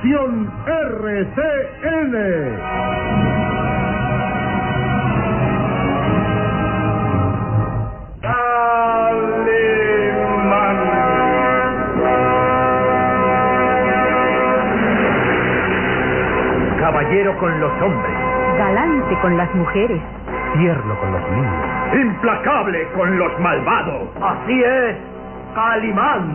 producción 0.00 0.50
RCN. 0.66 2.14
Caballero 16.78 17.38
con 17.38 17.60
los 17.60 17.72
hombres, 17.82 18.12
Galante 18.58 19.18
con 19.20 19.36
las 19.36 19.54
mujeres. 19.54 20.00
tierno 20.54 20.98
con 20.98 21.12
los 21.12 21.30
niños, 21.30 21.94
implacable 21.94 22.88
con 22.96 23.18
los 23.18 23.38
malvados. 23.40 24.08
Así 24.20 24.62
es, 24.64 24.96
Calimán, 25.54 26.34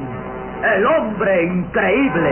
el 0.64 0.86
hombre 0.86 1.44
increíble. 1.44 2.32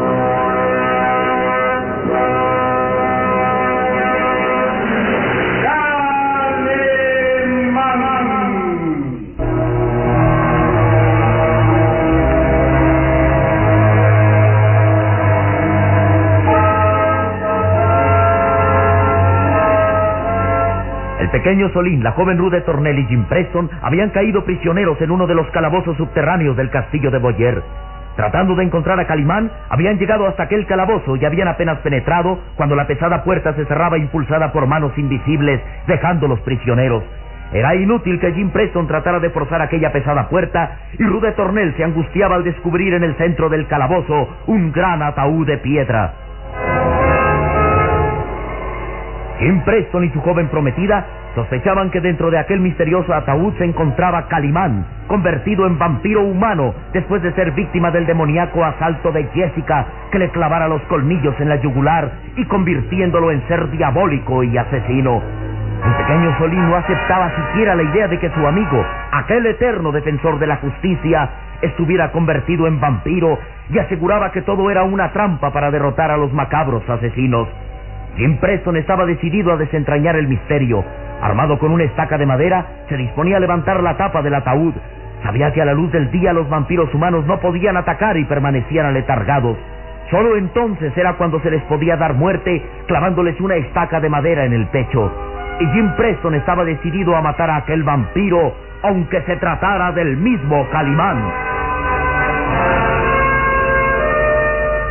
Pequeño 21.31 21.69
Solín, 21.69 22.03
la 22.03 22.11
joven 22.11 22.37
Rude 22.37 22.61
Tornel 22.61 22.99
y 22.99 23.05
Jim 23.07 23.23
Preston 23.25 23.69
habían 23.81 24.09
caído 24.09 24.43
prisioneros 24.43 25.01
en 25.01 25.11
uno 25.11 25.25
de 25.27 25.35
los 25.35 25.49
calabozos 25.51 25.97
subterráneos 25.97 26.55
del 26.57 26.69
castillo 26.69 27.09
de 27.09 27.17
Boyer. 27.17 27.63
Tratando 28.15 28.55
de 28.55 28.65
encontrar 28.65 28.99
a 28.99 29.07
Calimán, 29.07 29.49
habían 29.69 29.97
llegado 29.97 30.27
hasta 30.27 30.43
aquel 30.43 30.67
calabozo 30.67 31.15
y 31.15 31.25
habían 31.25 31.47
apenas 31.47 31.79
penetrado 31.79 32.37
cuando 32.55 32.75
la 32.75 32.85
pesada 32.85 33.23
puerta 33.23 33.53
se 33.53 33.65
cerraba 33.65 33.97
impulsada 33.97 34.51
por 34.51 34.67
manos 34.67 34.97
invisibles, 34.97 35.61
dejándolos 35.87 36.41
prisioneros. 36.41 37.03
Era 37.53 37.75
inútil 37.75 38.19
que 38.19 38.33
Jim 38.33 38.49
Preston 38.49 38.87
tratara 38.87 39.19
de 39.19 39.29
forzar 39.29 39.61
aquella 39.61 39.91
pesada 39.91 40.29
puerta 40.29 40.79
y 40.97 41.03
Rude 41.03 41.31
Tornel 41.33 41.73
se 41.75 41.83
angustiaba 41.83 42.35
al 42.35 42.43
descubrir 42.43 42.93
en 42.93 43.03
el 43.03 43.15
centro 43.15 43.49
del 43.49 43.67
calabozo 43.67 44.29
un 44.47 44.71
gran 44.71 45.01
ataúd 45.01 45.47
de 45.47 45.57
piedra. 45.57 46.13
Jim 49.41 49.59
Preston 49.61 50.03
y 50.03 50.09
su 50.11 50.21
joven 50.21 50.49
prometida 50.49 51.03
sospechaban 51.33 51.89
que 51.89 51.99
dentro 51.99 52.29
de 52.29 52.37
aquel 52.37 52.59
misterioso 52.59 53.11
ataúd 53.11 53.55
se 53.57 53.65
encontraba 53.65 54.27
Calimán, 54.27 54.85
convertido 55.07 55.65
en 55.65 55.79
vampiro 55.79 56.21
humano 56.21 56.75
después 56.93 57.23
de 57.23 57.33
ser 57.33 57.51
víctima 57.53 57.89
del 57.89 58.05
demoníaco 58.05 58.63
asalto 58.63 59.11
de 59.11 59.23
Jessica, 59.33 59.87
que 60.11 60.19
le 60.19 60.29
clavara 60.29 60.67
los 60.67 60.83
colmillos 60.83 61.33
en 61.39 61.49
la 61.49 61.55
yugular 61.55 62.11
y 62.35 62.45
convirtiéndolo 62.45 63.31
en 63.31 63.41
ser 63.47 63.71
diabólico 63.71 64.43
y 64.43 64.55
asesino. 64.55 65.23
El 65.83 65.93
pequeño 65.95 66.37
Solín 66.37 66.69
no 66.69 66.75
aceptaba 66.75 67.31
siquiera 67.35 67.73
la 67.73 67.81
idea 67.81 68.07
de 68.07 68.19
que 68.19 68.29
su 68.29 68.45
amigo, 68.45 68.85
aquel 69.11 69.47
eterno 69.47 69.91
defensor 69.91 70.37
de 70.37 70.45
la 70.45 70.57
justicia, 70.57 71.29
estuviera 71.63 72.11
convertido 72.11 72.67
en 72.67 72.79
vampiro 72.79 73.39
y 73.71 73.79
aseguraba 73.79 74.31
que 74.31 74.43
todo 74.43 74.69
era 74.69 74.83
una 74.83 75.11
trampa 75.11 75.51
para 75.51 75.71
derrotar 75.71 76.11
a 76.11 76.17
los 76.17 76.31
macabros 76.31 76.87
asesinos. 76.87 77.47
Jim 78.17 78.37
Preston 78.37 78.75
estaba 78.75 79.05
decidido 79.05 79.53
a 79.53 79.57
desentrañar 79.57 80.15
el 80.15 80.27
misterio. 80.27 80.83
Armado 81.21 81.57
con 81.59 81.71
una 81.71 81.83
estaca 81.83 82.17
de 82.17 82.25
madera, 82.25 82.65
se 82.89 82.97
disponía 82.97 83.37
a 83.37 83.39
levantar 83.39 83.81
la 83.81 83.95
tapa 83.95 84.21
del 84.21 84.33
ataúd. 84.33 84.73
Sabía 85.23 85.53
que 85.53 85.61
a 85.61 85.65
la 85.65 85.73
luz 85.73 85.91
del 85.91 86.11
día 86.11 86.33
los 86.33 86.49
vampiros 86.49 86.93
humanos 86.93 87.25
no 87.25 87.39
podían 87.39 87.77
atacar 87.77 88.17
y 88.17 88.25
permanecían 88.25 88.87
aletargados. 88.87 89.57
Solo 90.09 90.35
entonces 90.35 90.91
era 90.97 91.13
cuando 91.13 91.39
se 91.39 91.51
les 91.51 91.63
podía 91.63 91.95
dar 91.95 92.15
muerte 92.15 92.61
clavándoles 92.87 93.39
una 93.39 93.55
estaca 93.55 93.99
de 93.99 94.09
madera 94.09 94.45
en 94.45 94.53
el 94.53 94.67
pecho. 94.67 95.11
Y 95.59 95.65
Jim 95.67 95.91
Preston 95.95 96.35
estaba 96.35 96.65
decidido 96.65 97.15
a 97.15 97.21
matar 97.21 97.49
a 97.49 97.57
aquel 97.57 97.83
vampiro, 97.83 98.53
aunque 98.81 99.21
se 99.21 99.37
tratara 99.37 99.91
del 99.91 100.17
mismo 100.17 100.67
Calimán. 100.71 101.50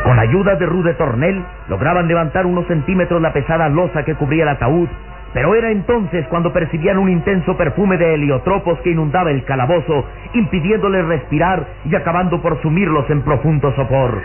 Con 0.03 0.17
ayuda 0.17 0.55
de 0.55 0.65
Rude 0.65 0.95
Tornel, 0.95 1.43
lograban 1.69 2.07
levantar 2.07 2.45
unos 2.45 2.65
centímetros 2.67 3.21
la 3.21 3.33
pesada 3.33 3.69
losa 3.69 4.03
que 4.03 4.15
cubría 4.15 4.43
el 4.43 4.49
ataúd, 4.49 4.89
pero 5.33 5.55
era 5.55 5.69
entonces 5.71 6.25
cuando 6.27 6.51
percibían 6.51 6.97
un 6.97 7.09
intenso 7.09 7.55
perfume 7.55 7.97
de 7.97 8.15
heliotropos 8.15 8.79
que 8.79 8.91
inundaba 8.91 9.31
el 9.31 9.45
calabozo, 9.45 10.05
impidiéndoles 10.33 11.05
respirar 11.05 11.65
y 11.85 11.95
acabando 11.95 12.41
por 12.41 12.61
sumirlos 12.61 13.09
en 13.09 13.21
profundo 13.21 13.73
sopor. 13.75 14.21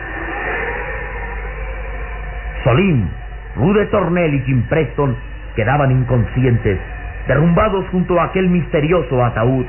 Solín, 2.65 3.09
Rude 3.55 3.87
Tornel 3.87 4.35
y 4.35 4.41
Jim 4.41 4.63
Preston 4.69 5.15
quedaban 5.55 5.93
inconscientes, 5.93 6.81
derrumbados 7.29 7.87
junto 7.93 8.19
a 8.21 8.25
aquel 8.25 8.49
misterioso 8.49 9.25
ataúd, 9.25 9.67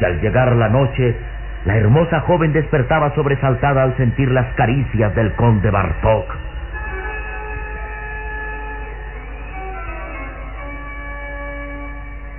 y 0.00 0.04
al 0.04 0.20
llegar 0.20 0.56
la 0.56 0.68
noche, 0.68 1.14
la 1.64 1.76
hermosa 1.76 2.20
joven 2.20 2.52
despertaba 2.52 3.14
sobresaltada 3.14 3.84
al 3.84 3.96
sentir 3.96 4.30
las 4.30 4.46
caricias 4.54 5.14
del 5.14 5.32
conde 5.34 5.70
Bartok. 5.70 6.26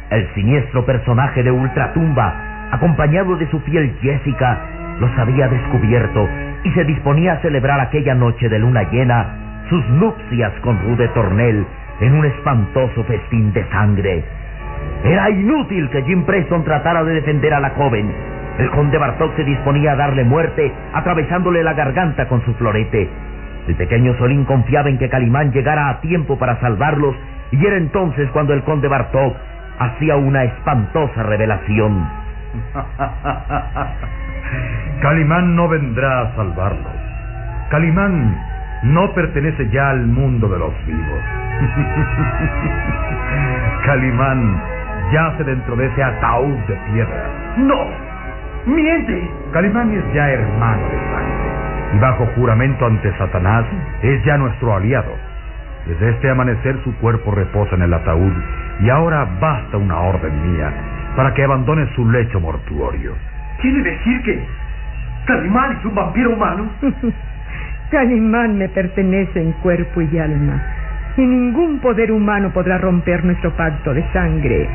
El 0.09 0.31
siniestro 0.35 0.85
personaje 0.85 1.41
de 1.41 1.51
Ultratumba, 1.51 2.69
acompañado 2.71 3.35
de 3.37 3.49
su 3.49 3.59
fiel 3.61 3.95
Jessica, 4.01 4.59
los 4.99 5.17
había 5.17 5.47
descubierto 5.47 6.27
y 6.63 6.71
se 6.71 6.83
disponía 6.83 7.33
a 7.33 7.41
celebrar 7.41 7.79
aquella 7.79 8.13
noche 8.13 8.47
de 8.49 8.59
luna 8.59 8.83
llena 8.91 9.65
sus 9.69 9.87
nupcias 9.89 10.51
con 10.61 10.79
Rude 10.83 11.07
Tornel 11.09 11.65
en 12.01 12.13
un 12.13 12.25
espantoso 12.25 13.03
festín 13.05 13.53
de 13.53 13.63
sangre. 13.69 14.23
Era 15.03 15.29
inútil 15.29 15.89
que 15.89 16.03
Jim 16.03 16.23
Preston 16.25 16.63
tratara 16.63 17.03
de 17.03 17.13
defender 17.13 17.53
a 17.53 17.59
la 17.59 17.69
joven. 17.71 18.11
El 18.59 18.69
conde 18.69 18.97
Bartok 18.97 19.35
se 19.35 19.43
disponía 19.43 19.93
a 19.93 19.95
darle 19.95 20.23
muerte, 20.23 20.71
atravesándole 20.93 21.63
la 21.63 21.73
garganta 21.73 22.27
con 22.27 22.43
su 22.45 22.53
florete. 22.53 23.09
El 23.67 23.75
pequeño 23.75 24.15
Solín 24.17 24.45
confiaba 24.45 24.89
en 24.89 24.99
que 24.99 25.09
Calimán 25.09 25.51
llegara 25.51 25.89
a 25.89 25.99
tiempo 26.01 26.37
para 26.37 26.59
salvarlos, 26.59 27.15
y 27.51 27.65
era 27.65 27.77
entonces 27.77 28.29
cuando 28.31 28.53
el 28.53 28.61
conde 28.63 28.87
Bartok 28.87 29.35
hacía 29.79 30.17
una 30.17 30.43
espantosa 30.43 31.23
revelación. 31.23 32.07
Calimán 35.01 35.55
no 35.55 35.67
vendrá 35.67 36.21
a 36.21 36.35
salvarlos. 36.35 36.93
Calimán 37.69 38.37
no 38.83 39.11
pertenece 39.13 39.67
ya 39.69 39.89
al 39.89 40.05
mundo 40.05 40.47
de 40.47 40.59
los 40.59 40.73
vivos. 40.85 41.23
Calimán 43.85 44.61
yace 45.11 45.43
dentro 45.43 45.75
de 45.75 45.87
ese 45.87 46.03
ataúd 46.03 46.55
de 46.67 46.75
piedra. 46.91 47.31
¡No! 47.57 48.12
¡Miente! 48.65 49.29
Calimán 49.51 49.91
es 49.93 50.13
ya 50.13 50.29
hermano 50.29 50.83
de 50.83 50.97
sangre 50.97 51.53
y 51.93 51.99
bajo 51.99 52.25
juramento 52.35 52.85
ante 52.85 53.11
Satanás 53.17 53.65
es 54.01 54.23
ya 54.23 54.37
nuestro 54.37 54.75
aliado. 54.75 55.13
Desde 55.85 56.11
este 56.11 56.29
amanecer 56.29 56.77
su 56.83 56.95
cuerpo 56.97 57.31
reposa 57.31 57.75
en 57.75 57.83
el 57.83 57.93
ataúd 57.93 58.33
y 58.79 58.89
ahora 58.89 59.27
basta 59.39 59.77
una 59.77 59.99
orden 59.99 60.53
mía 60.53 60.71
para 61.15 61.33
que 61.33 61.43
abandone 61.43 61.87
su 61.95 62.09
lecho 62.09 62.39
mortuorio. 62.39 63.13
¿Quiere 63.61 63.83
decir 63.83 64.21
que 64.23 64.43
Calimán 65.25 65.77
es 65.77 65.85
un 65.85 65.95
vampiro 65.95 66.33
humano? 66.33 66.69
Calimán 67.91 68.57
me 68.57 68.69
pertenece 68.69 69.41
en 69.41 69.51
cuerpo 69.53 70.01
y 70.01 70.17
alma. 70.17 70.61
Y 71.15 71.21
ningún 71.21 71.79
poder 71.79 72.11
humano 72.11 72.49
podrá 72.51 72.79
romper 72.79 73.23
nuestro 73.23 73.51
pacto 73.55 73.93
de 73.93 74.03
sangre 74.13 74.67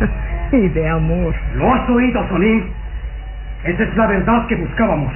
y 0.52 0.68
de 0.68 0.88
amor. 0.88 1.34
¿Lo 1.56 1.74
has 1.74 1.90
oído, 1.90 2.26
Solín? 2.28 2.81
Esa 3.64 3.84
es 3.84 3.96
la 3.96 4.06
verdad 4.06 4.46
que 4.46 4.56
buscábamos. 4.56 5.12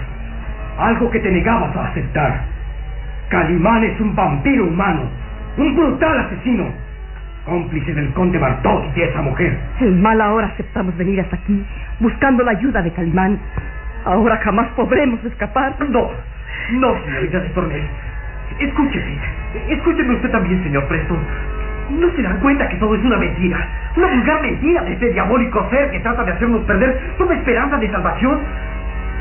Algo 0.78 1.10
que 1.10 1.20
te 1.20 1.30
negabas 1.30 1.74
a 1.76 1.88
aceptar. 1.88 2.40
Calimán 3.28 3.82
es 3.82 4.00
un 4.00 4.14
vampiro 4.14 4.66
humano, 4.66 5.02
un 5.56 5.74
brutal 5.74 6.18
asesino, 6.20 6.66
cómplice 7.44 7.92
del 7.92 8.12
conde 8.12 8.38
Bartok 8.38 8.84
y 8.94 9.00
de 9.00 9.04
esa 9.06 9.22
mujer. 9.22 9.58
El 9.80 9.96
mal 9.96 10.20
ahora 10.20 10.46
aceptamos 10.46 10.96
venir 10.96 11.20
hasta 11.20 11.36
aquí, 11.36 11.64
buscando 11.98 12.44
la 12.44 12.52
ayuda 12.52 12.82
de 12.82 12.92
Calimán. 12.92 13.38
Ahora 14.04 14.36
jamás 14.44 14.68
podremos 14.76 15.24
escapar. 15.24 15.74
No, 15.88 16.10
no, 16.72 17.04
señorita 17.04 17.40
de 17.40 17.48
Tornel. 17.48 17.82
Escúcheme, 18.60 19.18
escúcheme 19.68 20.14
usted 20.14 20.30
también, 20.30 20.62
señor 20.62 20.86
Preston. 20.86 21.18
¿No 21.90 22.10
se 22.10 22.22
dan 22.22 22.40
cuenta 22.40 22.68
que 22.68 22.76
todo 22.76 22.94
es 22.94 23.04
una 23.04 23.16
mentira? 23.16 23.58
Una 23.96 24.08
vulgar 24.08 24.42
mentira 24.42 24.82
de 24.82 24.92
este 24.92 25.10
diabólico 25.10 25.66
ser 25.70 25.90
que 25.90 26.00
trata 26.00 26.24
de 26.24 26.32
hacernos 26.32 26.62
perder 26.62 26.98
toda 27.16 27.34
esperanza 27.34 27.76
de 27.76 27.90
salvación. 27.90 28.40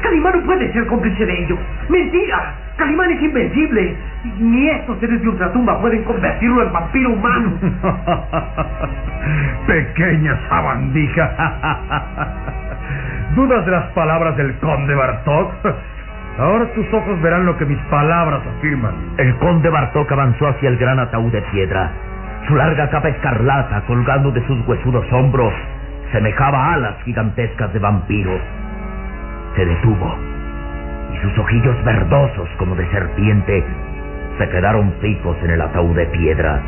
Calimán 0.02 0.40
no 0.40 0.46
puede 0.46 0.72
ser 0.74 0.86
cómplice 0.88 1.26
de 1.26 1.44
ello. 1.44 1.58
¡Mentira! 1.90 2.56
Calimán 2.78 3.12
es 3.12 3.22
invencible. 3.22 3.96
Ni 4.40 4.70
estos 4.70 5.00
seres 5.00 5.22
de 5.22 5.30
ultratumba 5.30 5.80
pueden 5.80 6.04
convertirlo 6.04 6.64
en 6.64 6.74
vampiro 6.74 7.12
humano. 7.12 7.54
Pequeña 9.68 10.38
sabandija. 10.50 11.32
¿Dudas 13.36 13.66
de 13.66 13.72
las 13.72 13.86
palabras 13.94 14.36
del 14.38 14.56
conde 14.58 14.96
Bartok? 14.96 15.54
Ahora 16.38 16.66
tus 16.74 16.94
ojos 16.94 17.22
verán 17.22 17.46
lo 17.46 17.58
que 17.58 17.66
mis 17.66 17.80
palabras 17.90 18.42
afirman. 18.58 18.94
El 19.18 19.36
conde 19.36 19.70
Bartok 19.70 20.12
avanzó 20.12 20.48
hacia 20.48 20.70
el 20.70 20.78
gran 20.78 21.00
ataúd 21.00 21.32
de 21.32 21.42
piedra. 21.44 21.92
Su 22.48 22.56
larga 22.56 22.90
capa 22.90 23.10
escarlata, 23.10 23.82
colgando 23.88 24.32
de 24.32 24.46
sus 24.46 24.68
huesudos 24.68 25.06
hombros, 25.12 25.54
semejaba 26.12 26.74
alas 26.74 26.96
gigantescas 27.04 27.74
de 27.74 27.80
vampiro. 27.80 28.40
Se 29.56 29.66
detuvo, 29.66 30.16
y 31.14 31.18
sus 31.22 31.40
ojillos 31.40 31.84
verdosos 31.84 32.48
como 32.60 32.76
de 32.76 32.88
serpiente 32.92 33.64
se 34.38 34.50
quedaron 34.50 34.94
fijos 35.02 35.38
en 35.44 35.52
el 35.52 35.62
ataúd 35.62 35.96
de 35.96 36.06
piedra, 36.08 36.62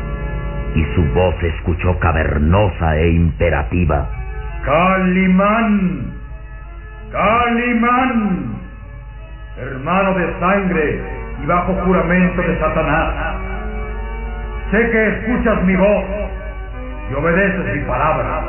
y 0.74 0.84
su 0.94 1.04
voz 1.12 1.34
se 1.40 1.48
escuchó 1.48 1.98
cavernosa 2.00 2.96
e 2.96 3.10
imperativa. 3.10 4.08
Calimán, 4.64 6.12
Calimán, 7.12 8.56
hermano 9.58 10.14
de 10.14 10.40
sangre 10.40 11.00
y 11.42 11.46
bajo 11.46 11.74
juramento 11.84 12.42
de 12.42 12.58
Satanás. 12.58 13.57
Sé 14.70 14.90
que 14.90 15.08
escuchas 15.08 15.64
mi 15.64 15.74
voz 15.76 16.04
y 17.10 17.14
obedeces 17.14 17.74
mi 17.74 17.84
palabra. 17.86 18.42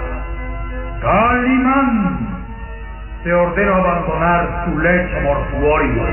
Calimán, 1.01 2.27
te 3.24 3.33
ordeno 3.33 3.75
abandonar 3.75 4.66
tu 4.66 4.80
lecho 4.80 5.21
mortuorio. 5.21 6.04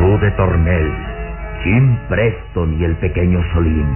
Rude 0.00 0.30
Tornel, 0.32 0.92
Jim 1.64 1.96
Preston 2.10 2.78
y 2.78 2.84
el 2.84 2.96
pequeño 2.96 3.42
Solín 3.54 3.88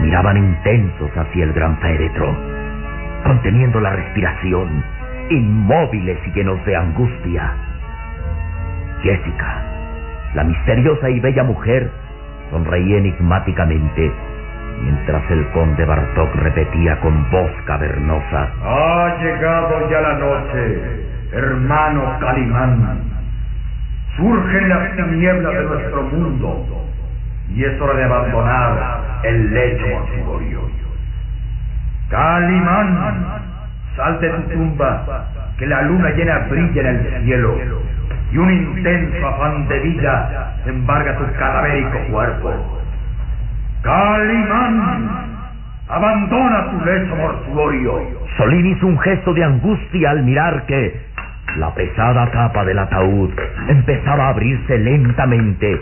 miraban 0.00 0.36
intensos 0.36 1.10
hacia 1.16 1.44
el 1.44 1.54
gran 1.54 1.78
féretro, 1.78 2.36
conteniendo 3.24 3.80
la 3.80 3.90
respiración, 3.90 4.84
inmóviles 5.30 6.18
y 6.26 6.32
llenos 6.32 6.62
de 6.66 6.76
angustia. 6.76 7.54
Jessica, 9.02 9.75
la 10.34 10.44
misteriosa 10.44 11.10
y 11.10 11.20
bella 11.20 11.44
mujer, 11.44 11.90
sonreía 12.50 12.98
enigmáticamente 12.98 14.12
mientras 14.82 15.30
el 15.30 15.46
conde 15.48 15.84
Bartok 15.84 16.34
repetía 16.36 17.00
con 17.00 17.30
voz 17.30 17.50
cavernosa. 17.64 18.48
Ha 18.62 19.16
llegado 19.20 19.90
ya 19.90 20.00
la 20.00 20.14
noche, 20.14 21.06
hermano 21.32 22.18
Calimán. 22.20 23.00
Surgen 24.16 24.68
las 24.68 24.96
tinieblas 24.96 25.54
de 25.54 25.64
nuestro 25.64 26.02
mundo 26.02 26.64
y 27.54 27.64
es 27.64 27.80
hora 27.80 27.94
de 27.94 28.04
abandonar 28.04 29.20
el 29.24 29.54
lecho 29.54 29.86
mortuorio. 29.88 30.60
Calimán, 32.08 33.24
sal 33.96 34.20
de 34.20 34.30
tu 34.30 34.42
tumba, 34.50 35.26
que 35.58 35.66
la 35.66 35.82
luna 35.82 36.10
llena 36.10 36.38
brilla 36.48 36.80
en 36.80 36.86
el 36.86 37.24
cielo 37.24 37.56
y 38.32 38.38
un 38.38 38.50
intenso 38.50 39.26
afán 39.26 39.68
de 39.68 39.78
vida 39.80 40.56
embarga 40.66 41.16
tu 41.16 41.24
cadavérico 41.38 41.98
cuerpo. 42.10 42.52
Calimán, 43.82 45.10
abandona 45.88 46.70
tu 46.70 46.84
lecho 46.84 47.16
mortuorio. 47.16 48.00
Solín 48.36 48.66
hizo 48.66 48.86
un 48.86 48.98
gesto 48.98 49.32
de 49.32 49.44
angustia 49.44 50.10
al 50.10 50.22
mirar 50.24 50.66
que 50.66 51.00
la 51.56 51.72
pesada 51.74 52.30
tapa 52.32 52.64
del 52.64 52.78
ataúd 52.78 53.30
empezaba 53.68 54.26
a 54.26 54.28
abrirse 54.30 54.78
lentamente. 54.78 55.80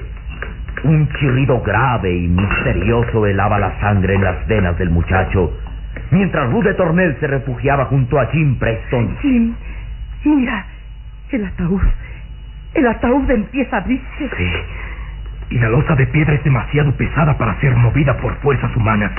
Un 0.85 1.09
chirrido 1.15 1.63
grave 1.63 2.15
y 2.15 2.29
misterioso 2.29 3.27
helaba 3.27 3.59
la 3.59 3.81
sangre 3.81 4.15
en 4.15 4.25
las 4.25 4.47
venas 4.47 4.77
del 4.79 4.91
muchacho, 4.91 5.53
mientras 6.11 6.51
Rude 6.51 6.75
Tornel 6.75 7.17
se 7.21 7.27
refugiaba 7.27 7.87
junto 7.87 8.21
a 8.21 8.27
Jim 8.27 8.59
Preston. 8.59 9.17
Jim, 9.23 9.55
mira, 10.25 10.67
el 11.31 11.47
ataúd. 11.47 11.81
El 12.75 12.87
ataúd 12.89 13.31
empieza 13.31 13.77
a 13.77 13.81
abrirse. 13.81 14.31
Sí. 14.37 14.53
Y 15.51 15.59
la 15.59 15.69
losa 15.69 15.95
de 15.95 16.07
piedra 16.09 16.35
es 16.35 16.43
demasiado 16.43 16.91
pesada 16.93 17.39
para 17.39 17.59
ser 17.61 17.77
movida 17.77 18.17
por 18.17 18.35
fuerzas 18.41 18.75
humanas. 18.77 19.13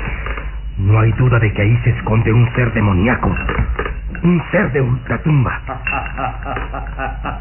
No 0.78 1.00
hay 1.00 1.13
duda 1.13 1.40
de 1.40 1.54
que 1.54 1.62
ahí 1.62 1.80
se 1.86 1.92
esconde 1.92 2.34
un 2.34 2.54
ser 2.54 2.74
demoníaco. 2.74 3.34
Un 4.24 4.44
ser 4.52 4.74
de 4.74 4.81
ultratumba. 4.81 5.62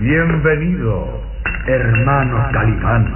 Bienvenido, 0.00 1.22
hermano 1.66 2.46
Calimán. 2.52 3.06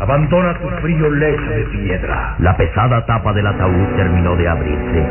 Abandona 0.00 0.54
tu 0.54 0.68
frío 0.80 1.10
lecho 1.10 1.50
de 1.50 1.64
piedra. 1.64 2.36
La 2.38 2.56
pesada 2.56 3.04
tapa 3.04 3.34
del 3.34 3.46
ataúd 3.46 3.96
terminó 3.96 4.34
de 4.36 4.48
abrirse. 4.48 5.06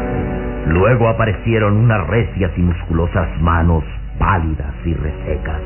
Luego 0.68 1.10
aparecieron 1.10 1.78
unas 1.78 2.08
recias 2.08 2.52
y 2.58 2.62
musculosas 2.62 3.30
manos 3.42 3.84
pálidas 4.18 4.74
y 4.86 4.94
resecas. 4.94 5.62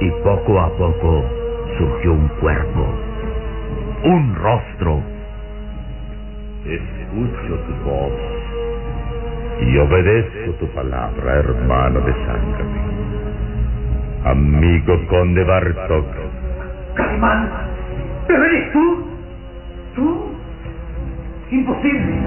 Y 0.00 0.10
poco 0.22 0.60
a 0.60 0.68
poco 0.76 1.24
surgió 1.78 2.12
un 2.12 2.28
cuerpo, 2.40 2.86
un 4.04 4.34
rostro. 4.34 5.00
Escucho 6.64 7.58
tu 7.66 7.74
voz 7.84 8.12
y 9.60 9.78
obedezco 9.78 10.52
tu 10.60 10.66
palabra, 10.68 11.34
hermano 11.38 12.00
de 12.00 12.12
sangre. 12.26 12.64
Amigo 14.24 15.06
conde 15.08 15.44
Bartok. 15.44 16.06
Calimán, 16.94 17.48
¿pero 18.26 18.44
eres 18.44 18.72
tú? 18.72 19.06
¿Tú? 19.94 20.32
Imposible. 21.50 22.18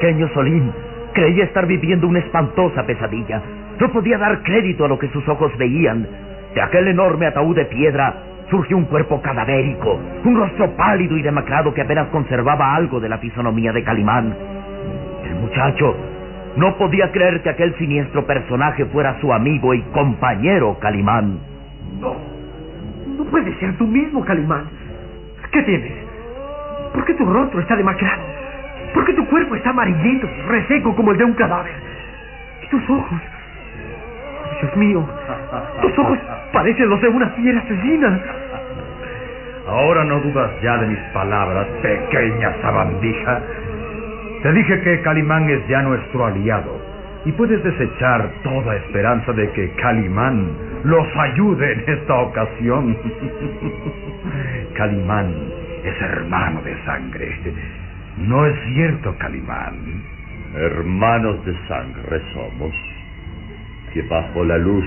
Pequeño 0.00 0.28
Solín 0.32 0.72
creía 1.12 1.44
estar 1.44 1.66
viviendo 1.66 2.08
una 2.08 2.20
espantosa 2.20 2.86
pesadilla. 2.86 3.42
No 3.78 3.92
podía 3.92 4.16
dar 4.16 4.42
crédito 4.42 4.86
a 4.86 4.88
lo 4.88 4.98
que 4.98 5.08
sus 5.08 5.28
ojos 5.28 5.52
veían. 5.58 6.08
De 6.54 6.62
aquel 6.62 6.88
enorme 6.88 7.26
ataúd 7.26 7.54
de 7.54 7.66
piedra 7.66 8.14
surgió 8.48 8.78
un 8.78 8.86
cuerpo 8.86 9.20
cadavérico, 9.20 10.00
un 10.24 10.36
rostro 10.36 10.74
pálido 10.74 11.18
y 11.18 11.22
demacrado 11.22 11.74
que 11.74 11.82
apenas 11.82 12.08
conservaba 12.08 12.74
algo 12.74 12.98
de 12.98 13.10
la 13.10 13.18
fisonomía 13.18 13.72
de 13.72 13.84
Calimán. 13.84 14.34
El 15.22 15.34
muchacho 15.34 15.94
no 16.56 16.76
podía 16.78 17.12
creer 17.12 17.42
que 17.42 17.50
aquel 17.50 17.74
siniestro 17.76 18.26
personaje 18.26 18.86
fuera 18.86 19.20
su 19.20 19.32
amigo 19.32 19.74
y 19.74 19.82
compañero 19.92 20.78
Calimán. 20.80 21.38
No, 22.00 22.14
no 23.18 23.24
puede 23.24 23.54
ser 23.58 23.76
tú 23.76 23.86
mismo, 23.86 24.24
Calimán. 24.24 24.64
¿Qué 25.52 25.62
tienes? 25.62 25.92
¿Por 26.94 27.04
qué 27.04 27.12
tu 27.14 27.24
rostro 27.26 27.60
está 27.60 27.76
demacrado? 27.76 28.39
¿Por 28.94 29.04
qué 29.04 29.12
tu 29.14 29.26
cuerpo 29.26 29.54
está 29.54 29.70
amarillento 29.70 30.28
reseco 30.48 30.94
como 30.96 31.12
el 31.12 31.18
de 31.18 31.24
un 31.24 31.34
cadáver? 31.34 31.72
¿Y 32.62 32.66
tus 32.68 32.90
ojos? 32.90 33.20
Dios 34.60 34.76
mío, 34.76 35.08
tus 35.80 35.98
ojos 35.98 36.18
parecen 36.52 36.88
los 36.88 37.00
de 37.00 37.08
una 37.08 37.28
fiera 37.30 37.60
asesina. 37.60 38.20
Ahora 39.66 40.04
no 40.04 40.20
dudas 40.20 40.50
ya 40.62 40.76
de 40.78 40.88
mis 40.88 40.98
palabras, 41.14 41.66
pequeña 41.80 42.52
sabandija. 42.60 43.40
Te 44.42 44.52
dije 44.52 44.80
que 44.82 45.00
Calimán 45.02 45.48
es 45.48 45.66
ya 45.68 45.82
nuestro 45.82 46.26
aliado 46.26 46.80
y 47.24 47.32
puedes 47.32 47.62
desechar 47.62 48.30
toda 48.42 48.76
esperanza 48.76 49.32
de 49.32 49.50
que 49.52 49.70
Calimán 49.74 50.50
los 50.84 51.06
ayude 51.16 51.72
en 51.72 51.84
esta 51.86 52.14
ocasión. 52.20 52.96
Calimán 54.74 55.34
es 55.84 56.02
hermano 56.02 56.62
de 56.62 56.84
sangre. 56.84 57.40
¿No 58.18 58.46
es 58.46 58.56
cierto, 58.74 59.16
Calimán? 59.18 60.02
Hermanos 60.54 61.44
de 61.44 61.54
sangre 61.68 62.20
somos, 62.34 62.74
que 63.94 64.02
bajo 64.02 64.44
la 64.44 64.58
luz 64.58 64.84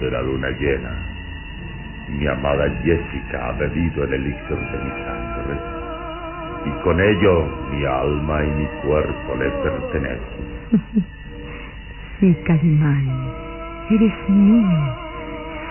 de 0.00 0.10
la 0.10 0.22
luna 0.22 0.48
llena, 0.50 0.90
mi 2.08 2.26
amada 2.26 2.68
Jessica 2.82 3.48
ha 3.48 3.52
bebido 3.52 4.04
el 4.04 4.14
elixir 4.14 4.56
de 4.56 4.78
mi 4.84 4.90
sangre, 5.04 5.58
y 6.64 6.82
con 6.82 7.00
ello 7.00 7.46
mi 7.70 7.84
alma 7.84 8.42
y 8.42 8.50
mi 8.50 8.66
cuerpo 8.82 9.36
le 9.38 9.50
pertenecen. 9.50 11.04
Sí, 12.20 12.32
Calimán, 12.46 13.32
eres 13.90 14.28
mío, 14.28 14.96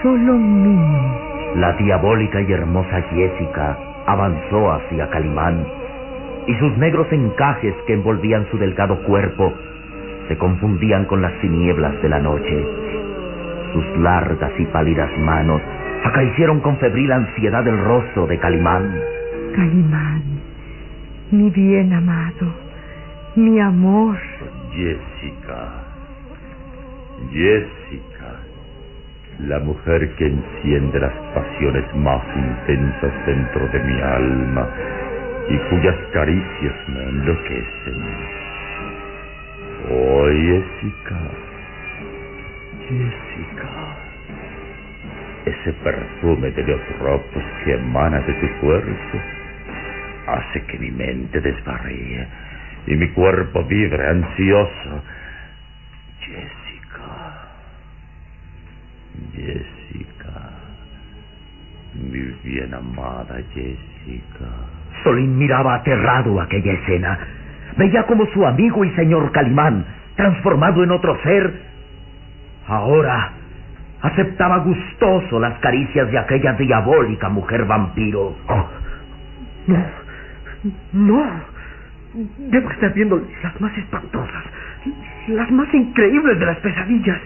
solo 0.03 0.33
mío. 0.33 1.55
La 1.55 1.71
diabólica 1.77 2.41
y 2.41 2.51
hermosa 2.51 3.01
Jessica 3.03 3.77
avanzó 4.05 4.73
hacia 4.73 5.09
Calimán 5.11 5.65
y 6.47 6.55
sus 6.55 6.77
negros 6.77 7.07
encajes 7.11 7.73
que 7.85 7.93
envolvían 7.93 8.47
su 8.51 8.57
delgado 8.57 9.01
cuerpo 9.03 9.53
se 10.27 10.37
confundían 10.37 11.05
con 11.05 11.21
las 11.21 11.33
tinieblas 11.41 12.01
de 12.01 12.09
la 12.09 12.19
noche. 12.19 12.65
Sus 13.73 13.85
largas 13.99 14.51
y 14.57 14.65
pálidas 14.65 15.09
manos 15.19 15.61
acariciaron 16.03 16.61
con 16.61 16.77
febril 16.77 17.11
ansiedad 17.11 17.67
el 17.67 17.77
rostro 17.77 18.27
de 18.27 18.37
Calimán. 18.39 18.95
Calimán, 19.55 20.23
mi 21.31 21.49
bien 21.49 21.93
amado, 21.93 22.47
mi 23.35 23.59
amor. 23.59 24.17
Jessica. 24.71 25.83
Jessica, 27.29 28.39
la 29.39 29.59
mujer 29.59 30.15
que 30.15 30.27
enciende 30.27 30.99
las 30.99 31.13
pasiones 31.35 31.83
más 31.95 32.23
intensas 32.35 33.13
dentro 33.25 33.67
de 33.67 33.79
mi 33.83 34.01
alma 34.01 34.67
y 35.51 35.57
cuyas 35.69 35.95
caricias 36.13 36.75
me 36.87 37.03
enloquecen. 37.03 38.03
Oh, 39.89 40.27
Jessica, 40.29 41.19
Jessica, 42.87 43.97
ese 45.45 45.73
perfume 45.73 46.51
de 46.51 46.63
los 46.63 46.99
ropos 46.99 47.43
que 47.65 47.73
emana 47.73 48.19
de 48.21 48.33
tu 48.33 48.47
cuerpo 48.61 49.17
hace 50.27 50.63
que 50.67 50.79
mi 50.79 50.91
mente 50.91 51.41
desvaríe 51.41 52.27
y 52.87 52.95
mi 52.95 53.09
cuerpo 53.09 53.63
vibre 53.65 54.07
ansioso. 54.07 55.03
Jessica. 56.19 57.49
Jessica. 59.33 60.51
Mi 61.93 62.21
bien 62.43 62.73
amada 62.73 63.41
Jessica. 63.53 64.80
Solín 65.03 65.37
miraba 65.37 65.75
aterrado 65.75 66.39
aquella 66.41 66.73
escena. 66.73 67.19
Veía 67.77 68.03
como 68.03 68.25
su 68.27 68.45
amigo 68.45 68.83
y 68.83 68.91
señor 68.91 69.31
Calimán, 69.31 69.85
transformado 70.15 70.83
en 70.83 70.91
otro 70.91 71.17
ser, 71.23 71.53
ahora 72.67 73.31
aceptaba 74.01 74.57
gustoso 74.59 75.39
las 75.39 75.57
caricias 75.59 76.09
de 76.11 76.17
aquella 76.17 76.53
diabólica 76.53 77.29
mujer 77.29 77.65
vampiro. 77.65 78.35
Oh, 78.47 78.69
no, 79.67 79.85
no. 80.93 81.51
Debo 82.37 82.69
estar 82.71 82.93
viendo 82.93 83.25
las 83.41 83.61
más 83.61 83.77
espantosas, 83.77 84.43
las 85.29 85.49
más 85.51 85.73
increíbles 85.73 86.39
de 86.39 86.45
las 86.45 86.57
pesadillas. 86.57 87.19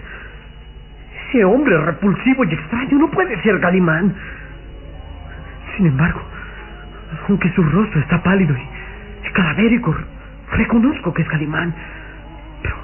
Ese 1.28 1.44
hombre 1.44 1.76
repulsivo 1.78 2.44
y 2.44 2.54
extraño 2.54 2.98
no 2.98 3.10
puede 3.10 3.40
ser 3.42 3.58
Calimán. 3.60 4.14
Sin 5.76 5.86
embargo, 5.86 6.22
aunque 7.28 7.50
su 7.52 7.62
rostro 7.62 8.00
está 8.00 8.22
pálido 8.22 8.54
y, 8.56 9.32
cadavérico, 9.32 9.94
reconozco 10.52 11.12
que 11.12 11.22
es 11.22 11.28
Calimán. 11.28 11.74
Pero, 12.62 12.74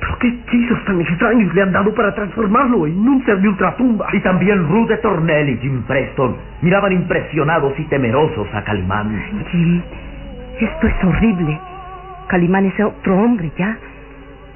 pero 0.00 0.18
qué 0.18 0.28
hechizos 0.28 0.84
tan 0.84 1.00
extraños 1.00 1.54
le 1.54 1.62
han 1.62 1.72
dado 1.72 1.94
para 1.94 2.14
transformarlo 2.14 2.86
en 2.86 2.98
un 2.98 3.24
ser 3.24 3.40
de 3.40 3.48
ultratumba. 3.48 4.08
Y 4.12 4.20
también 4.20 4.68
Rude 4.68 4.98
Tornell 4.98 5.48
y 5.48 5.58
Jim 5.58 5.82
Preston 5.82 6.36
miraban 6.62 6.92
impresionados 6.92 7.78
y 7.78 7.84
temerosos 7.84 8.48
a 8.52 8.62
Calimán. 8.64 9.22
Jim, 9.50 9.82
esto 10.60 10.86
es 10.86 11.04
horrible. 11.04 11.58
Calimán 12.28 12.66
es 12.66 12.78
otro 12.80 13.16
hombre 13.16 13.50
ya, 13.56 13.78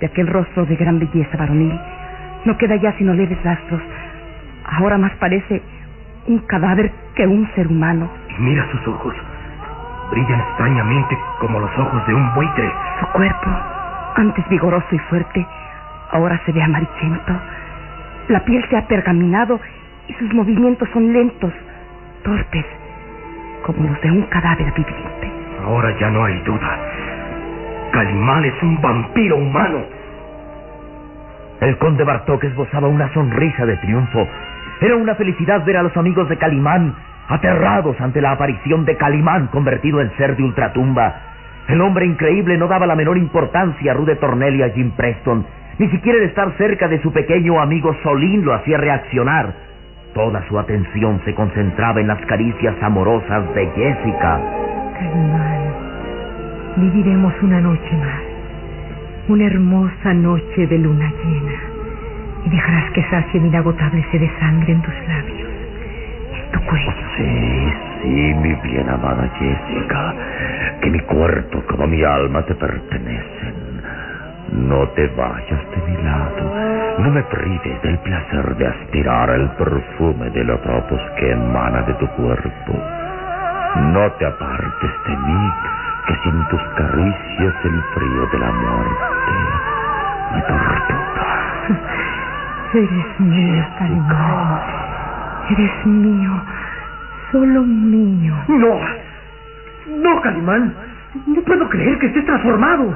de 0.00 0.06
aquel 0.06 0.26
rostro 0.26 0.66
de 0.66 0.76
gran 0.76 0.98
belleza 0.98 1.36
varonil 1.36 1.78
no 2.44 2.56
queda 2.58 2.76
ya 2.76 2.92
sino 2.98 3.14
leves 3.14 3.42
rastros. 3.42 3.80
Ahora 4.64 4.98
más 4.98 5.12
parece 5.16 5.62
un 6.26 6.38
cadáver 6.40 6.90
que 7.14 7.26
un 7.26 7.48
ser 7.54 7.68
humano. 7.68 8.08
Mira 8.38 8.66
sus 8.70 8.86
ojos. 8.88 9.14
Brillan 10.10 10.40
extrañamente 10.40 11.18
como 11.38 11.60
los 11.60 11.70
ojos 11.78 12.06
de 12.06 12.14
un 12.14 12.34
buitre. 12.34 12.72
Su 13.00 13.06
cuerpo, 13.06 13.50
antes 14.16 14.48
vigoroso 14.48 14.86
y 14.90 14.98
fuerte, 14.98 15.46
ahora 16.10 16.40
se 16.44 16.52
ve 16.52 16.62
amarillento. 16.62 17.32
La 18.28 18.40
piel 18.44 18.64
se 18.68 18.76
ha 18.76 18.86
pergaminado 18.86 19.60
y 20.08 20.14
sus 20.14 20.32
movimientos 20.34 20.88
son 20.92 21.12
lentos, 21.12 21.52
torpes, 22.22 22.66
como 23.64 23.88
los 23.88 24.00
de 24.00 24.10
un 24.10 24.22
cadáver 24.22 24.72
viviente. 24.72 25.32
Ahora 25.64 25.96
ya 25.98 26.10
no 26.10 26.24
hay 26.24 26.38
duda. 26.40 26.78
Calimán 27.92 28.44
es 28.44 28.62
un 28.62 28.80
vampiro 28.80 29.36
humano. 29.36 29.84
El 31.60 31.78
conde 31.78 32.04
Bartok 32.04 32.44
esbozaba 32.44 32.88
una 32.88 33.12
sonrisa 33.12 33.64
de 33.66 33.76
triunfo. 33.76 34.26
Era 34.80 34.96
una 34.96 35.14
felicidad 35.14 35.64
ver 35.64 35.76
a 35.76 35.82
los 35.82 35.96
amigos 35.96 36.28
de 36.28 36.36
Calimán 36.36 36.94
aterrados 37.28 38.00
ante 38.00 38.20
la 38.20 38.32
aparición 38.32 38.84
de 38.84 38.96
Calimán 38.96 39.48
convertido 39.48 40.00
en 40.00 40.10
ser 40.16 40.36
de 40.36 40.42
ultratumba. 40.42 41.14
El 41.68 41.80
hombre 41.80 42.06
increíble 42.06 42.56
no 42.58 42.68
daba 42.68 42.86
la 42.86 42.96
menor 42.96 43.16
importancia 43.16 43.92
a 43.92 43.94
Rude 43.94 44.16
Tornell 44.16 44.56
y 44.56 44.62
a 44.62 44.70
Jim 44.70 44.90
Preston. 44.92 45.46
Ni 45.78 45.88
siquiera 45.88 46.18
el 46.18 46.24
estar 46.24 46.52
cerca 46.58 46.88
de 46.88 47.00
su 47.00 47.12
pequeño 47.12 47.60
amigo 47.60 47.94
Solín 48.02 48.44
lo 48.44 48.54
hacía 48.54 48.78
reaccionar. 48.78 49.54
Toda 50.14 50.46
su 50.48 50.58
atención 50.58 51.20
se 51.24 51.34
concentraba 51.34 52.00
en 52.00 52.08
las 52.08 52.20
caricias 52.26 52.74
amorosas 52.82 53.54
de 53.54 53.66
Jessica. 53.68 54.40
Calimán, 54.98 55.74
viviremos 56.76 57.32
una 57.42 57.60
noche 57.60 57.96
más 57.96 58.32
una 59.28 59.46
hermosa 59.46 60.14
noche 60.14 60.66
de 60.66 60.78
luna 60.78 61.12
llena 61.24 61.60
y 62.44 62.50
dejarás 62.50 62.90
que 62.90 63.04
sacie 63.04 63.40
inagotable 63.40 64.04
sed 64.10 64.20
de 64.20 64.38
sangre 64.40 64.72
en 64.72 64.82
tus 64.82 64.94
labios, 65.06 65.48
tu 66.52 66.60
cuello. 66.66 66.92
Sí, 67.16 67.72
sí, 68.02 68.34
mi 68.34 68.54
bien 68.54 68.88
amada 68.88 69.28
Jessica, 69.38 70.14
que 70.80 70.90
mi 70.90 71.00
cuerpo 71.00 71.62
como 71.68 71.86
mi 71.86 72.02
alma 72.02 72.42
te 72.42 72.54
pertenecen. 72.54 73.82
No 74.52 74.86
te 74.90 75.06
vayas 75.08 75.60
de 75.70 75.90
mi 75.90 76.02
lado, 76.02 76.98
no 76.98 77.10
me 77.10 77.22
prives 77.22 77.82
del 77.82 77.98
placer 78.00 78.56
de 78.56 78.66
aspirar 78.66 79.30
el 79.30 79.48
perfume 79.50 80.30
de 80.30 80.44
los 80.44 80.60
topos 80.62 81.00
que 81.18 81.30
emana 81.30 81.82
de 81.82 81.94
tu 81.94 82.06
cuerpo. 82.08 82.72
No 83.76 84.12
te 84.12 84.26
apartes 84.26 84.92
de 85.06 85.16
mí, 85.16 85.52
que 86.06 86.14
sin 86.22 86.48
tus 86.48 86.62
caricias 86.76 87.54
el 87.64 87.82
frío 87.94 88.26
de 88.26 88.38
la 88.38 88.52
muerte 88.52 89.32
me 90.34 90.42
tortura. 90.42 91.12
Eres 92.74 93.66
Calimán. 93.78 94.81
Eres 95.50 95.86
mío, 95.86 96.30
solo 97.30 97.62
mío. 97.62 98.34
No, 98.48 98.80
no, 99.96 100.20
Calimán. 100.22 100.74
No 101.26 101.42
puedo 101.42 101.68
creer 101.68 101.98
que 101.98 102.06
estés 102.06 102.24
transformado. 102.24 102.94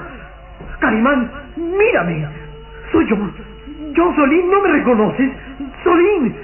Calimán, 0.79 1.31
mírame. 1.57 2.27
Soy 2.93 3.07
yo. 3.07 3.17
Yo, 3.93 4.15
Solín, 4.15 4.51
¿no 4.51 4.63
me 4.63 4.69
reconoces? 4.73 5.31
Solín. 5.83 6.35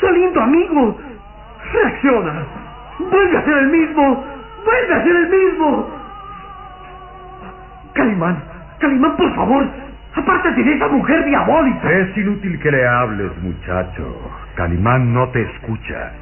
Solín, 0.00 0.32
tu 0.32 0.40
amigo. 0.40 0.98
Reacciona. 1.72 2.32
Vuelve 2.98 3.36
a 3.38 3.44
ser 3.44 3.58
el 3.58 3.68
mismo. 3.68 4.24
¡Vuelve 4.64 4.94
a 4.94 5.02
ser 5.02 5.16
el 5.16 5.28
mismo! 5.30 5.88
Calimán, 7.94 8.42
Calimán, 8.78 9.16
por 9.16 9.34
favor, 9.34 9.66
apártate 10.14 10.62
de 10.62 10.74
esa 10.74 10.88
mujer 10.88 11.24
diabólica. 11.24 11.90
Es 11.90 12.16
inútil 12.16 12.58
que 12.60 12.70
le 12.70 12.86
hables, 12.86 13.30
muchacho. 13.42 14.30
Calimán 14.60 15.14
no 15.14 15.26
te 15.30 15.40
escucha. 15.40 16.12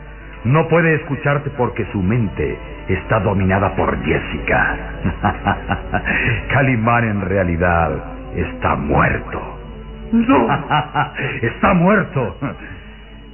No 0.44 0.68
puede 0.68 0.94
escucharte 0.94 1.50
porque 1.58 1.84
su 1.90 2.00
mente 2.00 2.56
está 2.86 3.18
dominada 3.18 3.74
por 3.74 4.00
Jessica. 4.04 4.76
Calimán 6.52 7.02
en 7.02 7.20
realidad 7.22 7.90
está 8.36 8.76
muerto. 8.76 9.58
No. 10.12 10.46
está 11.42 11.74
muerto. 11.74 12.36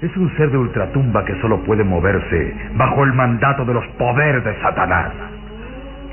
Es 0.00 0.16
un 0.16 0.34
ser 0.38 0.50
de 0.50 0.56
ultratumba 0.56 1.22
que 1.26 1.38
solo 1.42 1.62
puede 1.64 1.84
moverse 1.84 2.54
bajo 2.74 3.04
el 3.04 3.12
mandato 3.12 3.66
de 3.66 3.74
los 3.74 3.86
poderes 3.98 4.42
de 4.42 4.58
Satanás. 4.62 5.12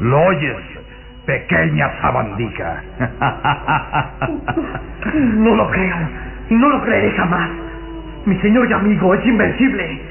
¿Lo 0.02 0.22
oyes? 0.22 0.58
pequeña 1.26 1.90
sabandija. 2.02 2.84
No 5.14 5.56
lo 5.56 5.70
creo. 5.72 5.96
No 6.52 6.70
lo 6.70 6.82
creeré 6.84 7.12
jamás. 7.18 7.71
Mi 8.26 8.38
señor 8.40 8.70
y 8.70 8.74
amigo 8.74 9.14
es 9.16 9.26
invencible. 9.26 10.02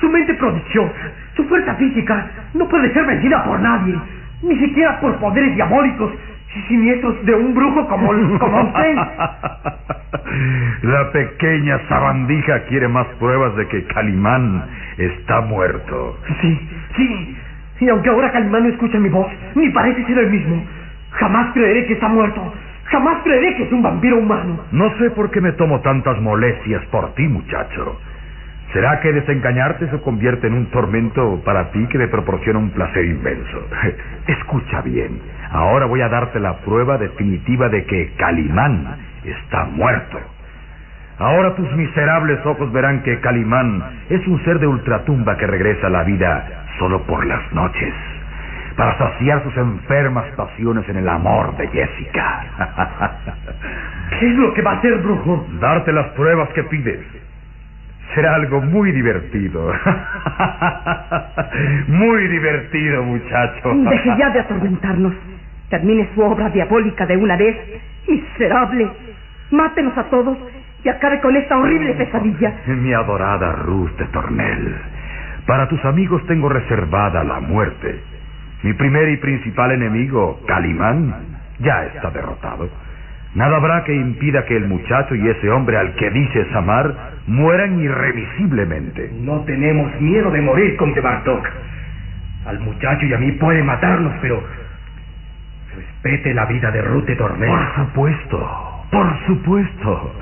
Su 0.00 0.08
mente 0.08 0.34
prodigiosa, 0.34 1.12
su 1.34 1.44
fuerza 1.44 1.74
física, 1.74 2.30
no 2.54 2.68
puede 2.68 2.92
ser 2.92 3.04
vencida 3.06 3.44
por 3.44 3.60
nadie. 3.60 3.94
Ni 4.42 4.56
siquiera 4.58 5.00
por 5.00 5.16
poderes 5.16 5.54
diabólicos 5.54 6.12
y 6.54 6.60
siniestros 6.62 7.24
de 7.26 7.34
un 7.34 7.54
brujo 7.54 7.86
como, 7.88 8.08
como 8.38 8.62
usted. 8.62 8.96
La 10.82 11.12
pequeña 11.12 11.78
sabandija 11.88 12.60
quiere 12.64 12.88
más 12.88 13.06
pruebas 13.18 13.54
de 13.56 13.66
que 13.68 13.84
Calimán 13.84 14.64
está 14.96 15.40
muerto. 15.42 16.18
Sí, 16.40 16.68
sí. 16.96 17.36
Y 17.80 17.88
aunque 17.88 18.08
ahora 18.08 18.32
Calimán 18.32 18.64
no 18.64 18.68
escucha 18.70 18.98
mi 18.98 19.08
voz, 19.08 19.26
ni 19.54 19.68
parece 19.70 20.04
ser 20.06 20.18
el 20.18 20.30
mismo, 20.30 20.64
jamás 21.10 21.52
creeré 21.52 21.86
que 21.86 21.94
está 21.94 22.08
muerto. 22.08 22.52
Jamás 22.90 23.22
creeré 23.22 23.54
que 23.56 23.64
es 23.64 23.72
un 23.72 23.82
vampiro 23.82 24.18
humano. 24.18 24.64
No 24.72 24.90
sé 24.98 25.10
por 25.10 25.30
qué 25.30 25.40
me 25.40 25.52
tomo 25.52 25.80
tantas 25.80 26.18
molestias 26.20 26.84
por 26.86 27.14
ti, 27.14 27.22
muchacho. 27.28 28.00
¿Será 28.72 29.00
que 29.00 29.12
desengañarte 29.12 29.88
se 29.88 30.00
convierte 30.00 30.46
en 30.46 30.54
un 30.54 30.66
tormento 30.66 31.40
para 31.44 31.70
ti 31.70 31.86
que 31.88 31.98
me 31.98 32.08
proporciona 32.08 32.58
un 32.58 32.70
placer 32.70 33.04
inmenso? 33.04 33.66
Escucha 34.26 34.82
bien. 34.82 35.20
Ahora 35.50 35.86
voy 35.86 36.02
a 36.02 36.08
darte 36.08 36.38
la 36.38 36.58
prueba 36.58 36.98
definitiva 36.98 37.68
de 37.68 37.84
que 37.84 38.12
Calimán 38.16 38.96
está 39.24 39.64
muerto. 39.64 40.18
Ahora 41.18 41.54
tus 41.56 41.70
miserables 41.72 42.44
ojos 42.46 42.70
verán 42.72 43.02
que 43.02 43.20
Calimán 43.20 43.82
es 44.08 44.26
un 44.26 44.42
ser 44.44 44.58
de 44.60 44.66
ultratumba 44.66 45.36
que 45.36 45.46
regresa 45.46 45.88
a 45.88 45.90
la 45.90 46.04
vida 46.04 46.64
solo 46.78 47.02
por 47.02 47.26
las 47.26 47.52
noches, 47.52 47.92
para 48.78 48.96
saciar 48.96 49.42
sus 49.42 49.56
enfermas 49.56 50.24
pasiones 50.36 50.88
en 50.88 50.98
el 50.98 51.08
amor 51.08 51.56
de 51.56 51.66
Jessica. 51.66 52.46
¿Qué 54.20 54.28
es 54.28 54.34
lo 54.36 54.54
que 54.54 54.62
va 54.62 54.70
a 54.70 54.74
hacer, 54.76 54.98
brujo? 54.98 55.44
Darte 55.60 55.92
las 55.92 56.06
pruebas 56.10 56.48
que 56.50 56.62
pides. 56.62 57.00
Será 58.14 58.36
algo 58.36 58.60
muy 58.60 58.92
divertido. 58.92 59.70
muy 61.88 62.28
divertido, 62.28 63.02
muchacho. 63.02 63.74
Deje 63.90 64.14
ya 64.16 64.30
de 64.30 64.40
atormentarnos. 64.40 65.12
Termine 65.70 66.08
su 66.14 66.22
obra 66.22 66.48
diabólica 66.48 67.04
de 67.04 67.16
una 67.16 67.36
vez. 67.36 67.56
Miserable. 68.06 68.92
Mátenos 69.50 69.98
a 69.98 70.04
todos 70.04 70.38
y 70.84 70.88
acabe 70.88 71.20
con 71.20 71.34
esta 71.34 71.58
horrible 71.58 71.94
pesadilla. 71.94 72.54
Mi 72.66 72.94
adorada 72.94 73.54
Ruth 73.54 73.90
de 73.98 74.04
Tornel. 74.06 74.76
Para 75.46 75.66
tus 75.66 75.84
amigos 75.84 76.24
tengo 76.28 76.48
reservada 76.48 77.24
la 77.24 77.40
muerte. 77.40 78.17
Mi 78.62 78.72
primer 78.74 79.08
y 79.08 79.16
principal 79.18 79.72
enemigo, 79.72 80.40
Calimán, 80.46 81.14
ya 81.60 81.84
está 81.84 82.10
derrotado. 82.10 82.68
Nada 83.34 83.56
habrá 83.56 83.84
que 83.84 83.94
impida 83.94 84.44
que 84.46 84.56
el 84.56 84.66
muchacho 84.66 85.14
y 85.14 85.28
ese 85.28 85.50
hombre 85.50 85.76
al 85.76 85.94
que 85.94 86.10
dices 86.10 86.46
amar 86.54 86.92
mueran 87.26 87.78
irremisiblemente. 87.78 89.12
No 89.20 89.40
tenemos 89.44 90.00
miedo 90.00 90.30
de 90.30 90.40
morir, 90.40 90.76
Conde 90.76 91.00
Bartok. 91.00 91.46
Al 92.46 92.58
muchacho 92.60 93.04
y 93.06 93.12
a 93.12 93.18
mí 93.18 93.32
puede 93.32 93.62
matarnos, 93.62 94.14
pero 94.22 94.42
respete 95.76 96.34
la 96.34 96.46
vida 96.46 96.70
de 96.70 96.82
Ruth 96.82 97.04
de 97.04 97.16
Tornel. 97.16 97.50
Por 97.50 97.74
supuesto, 97.74 98.84
por 98.90 99.26
supuesto. 99.26 100.14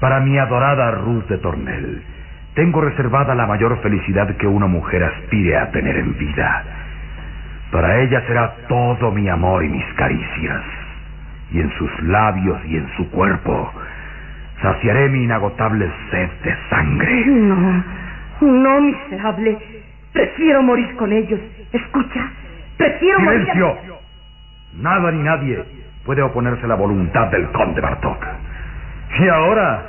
Para 0.00 0.20
mi 0.20 0.38
adorada 0.38 0.92
Ruth 0.92 1.26
de 1.28 1.38
Tornel, 1.38 2.02
tengo 2.54 2.80
reservada 2.80 3.34
la 3.34 3.46
mayor 3.46 3.80
felicidad 3.82 4.36
que 4.36 4.46
una 4.46 4.66
mujer 4.66 5.02
aspire 5.02 5.56
a 5.56 5.70
tener 5.70 5.96
en 5.96 6.16
vida. 6.16 6.64
Para 7.74 7.98
ella 8.02 8.22
será 8.28 8.54
todo 8.68 9.10
mi 9.10 9.28
amor 9.28 9.64
y 9.64 9.68
mis 9.68 9.84
caricias. 9.94 10.62
Y 11.50 11.58
en 11.58 11.68
sus 11.72 11.90
labios 12.04 12.64
y 12.66 12.76
en 12.76 12.88
su 12.96 13.10
cuerpo 13.10 13.68
saciaré 14.62 15.08
mi 15.08 15.24
inagotable 15.24 15.90
sed 16.08 16.30
de 16.44 16.56
sangre. 16.70 17.26
No, 17.26 17.84
no, 18.42 18.80
miserable. 18.80 19.58
Prefiero 20.12 20.62
morir 20.62 20.94
con 20.94 21.12
ellos. 21.12 21.40
Escucha, 21.72 22.30
prefiero 22.76 23.18
morir. 23.18 23.40
¡Silencio! 23.40 23.98
Nada 24.74 25.10
ni 25.10 25.24
nadie 25.24 25.64
puede 26.04 26.22
oponerse 26.22 26.66
a 26.66 26.68
la 26.68 26.76
voluntad 26.76 27.26
del 27.32 27.48
conde 27.48 27.80
Bartok. 27.80 28.24
Y 29.18 29.28
ahora, 29.28 29.82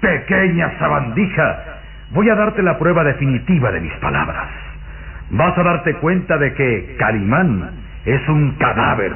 pequeña 0.00 0.78
sabandija, 0.78 1.64
voy 2.12 2.30
a 2.30 2.34
darte 2.34 2.62
la 2.62 2.78
prueba 2.78 3.04
definitiva 3.04 3.70
de 3.70 3.80
mis 3.82 3.92
palabras. 3.96 4.48
Vas 5.30 5.58
a 5.58 5.62
darte 5.62 5.94
cuenta 5.96 6.38
de 6.38 6.54
que 6.54 6.96
Calimán 6.98 7.70
es 8.06 8.28
un 8.28 8.52
cadáver, 8.52 9.12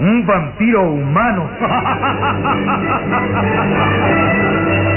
un 0.00 0.26
vampiro 0.26 0.82
humano. 0.92 1.50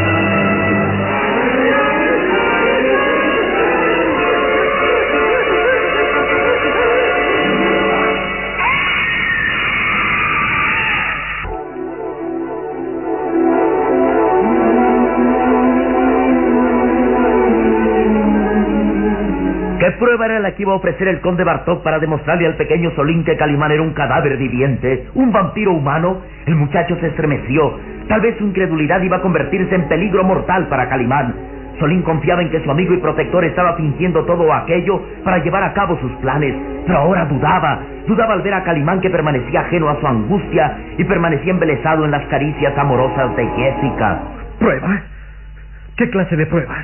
prueba 20.21 20.35
era 20.35 20.39
la 20.39 20.55
que 20.55 20.61
iba 20.61 20.73
a 20.73 20.75
ofrecer 20.75 21.07
el 21.07 21.19
conde 21.21 21.43
Bartok 21.43 21.81
para 21.81 21.97
demostrarle 21.97 22.45
al 22.45 22.55
pequeño 22.55 22.91
Solín 22.91 23.23
que 23.23 23.35
Calimán 23.37 23.71
era 23.71 23.81
un 23.81 23.93
cadáver 23.93 24.37
viviente, 24.37 25.07
un 25.15 25.31
vampiro 25.31 25.73
humano? 25.73 26.21
El 26.45 26.55
muchacho 26.55 26.95
se 26.99 27.07
estremeció. 27.07 27.79
Tal 28.07 28.21
vez 28.21 28.37
su 28.37 28.45
incredulidad 28.45 29.01
iba 29.01 29.17
a 29.17 29.21
convertirse 29.21 29.73
en 29.73 29.87
peligro 29.87 30.23
mortal 30.23 30.67
para 30.67 30.87
Calimán. 30.89 31.33
Solín 31.79 32.03
confiaba 32.03 32.43
en 32.43 32.51
que 32.51 32.63
su 32.63 32.69
amigo 32.69 32.93
y 32.93 32.97
protector 32.97 33.43
estaba 33.45 33.75
fingiendo 33.75 34.23
todo 34.25 34.53
aquello 34.53 35.01
para 35.23 35.39
llevar 35.39 35.63
a 35.63 35.73
cabo 35.73 35.97
sus 35.99 36.11
planes, 36.17 36.53
pero 36.85 36.99
ahora 36.99 37.25
dudaba. 37.25 37.79
Dudaba 38.05 38.33
al 38.33 38.43
ver 38.43 38.53
a 38.53 38.63
Calimán 38.63 39.01
que 39.01 39.09
permanecía 39.09 39.61
ajeno 39.61 39.89
a 39.89 39.99
su 39.99 40.05
angustia 40.05 40.77
y 40.99 41.03
permanecía 41.03 41.51
embelesado 41.51 42.05
en 42.05 42.11
las 42.11 42.25
caricias 42.27 42.77
amorosas 42.77 43.35
de 43.35 43.47
Jessica. 43.47 44.19
¿Prueba? 44.59 45.01
¿Qué 45.97 46.09
clase 46.11 46.35
de 46.35 46.45
prueba? 46.45 46.75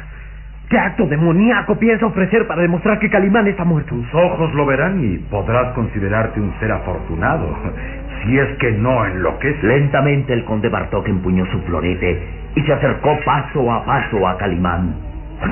¿Qué 0.69 0.77
acto 0.77 1.05
demoníaco 1.07 1.79
piensa 1.79 2.05
ofrecer 2.05 2.45
para 2.45 2.61
demostrar 2.61 2.99
que 2.99 3.09
Calimán 3.09 3.47
está 3.47 3.63
muerto? 3.63 3.95
Tus 3.95 4.13
ojos 4.13 4.53
lo 4.53 4.65
verán 4.65 5.01
y 5.01 5.17
podrás 5.29 5.73
considerarte 5.73 6.41
un 6.41 6.53
ser 6.59 6.73
afortunado, 6.73 7.55
si 8.23 8.37
es 8.37 8.57
que 8.57 8.73
no 8.73 9.05
enloqueces. 9.05 9.63
Lentamente 9.63 10.33
el 10.33 10.43
conde 10.43 10.67
Bartok 10.67 11.07
empuñó 11.07 11.45
su 11.45 11.61
florete 11.61 12.21
y 12.55 12.61
se 12.63 12.73
acercó 12.73 13.17
paso 13.23 13.71
a 13.71 13.85
paso 13.85 14.27
a 14.27 14.37
Calimán. 14.37 14.93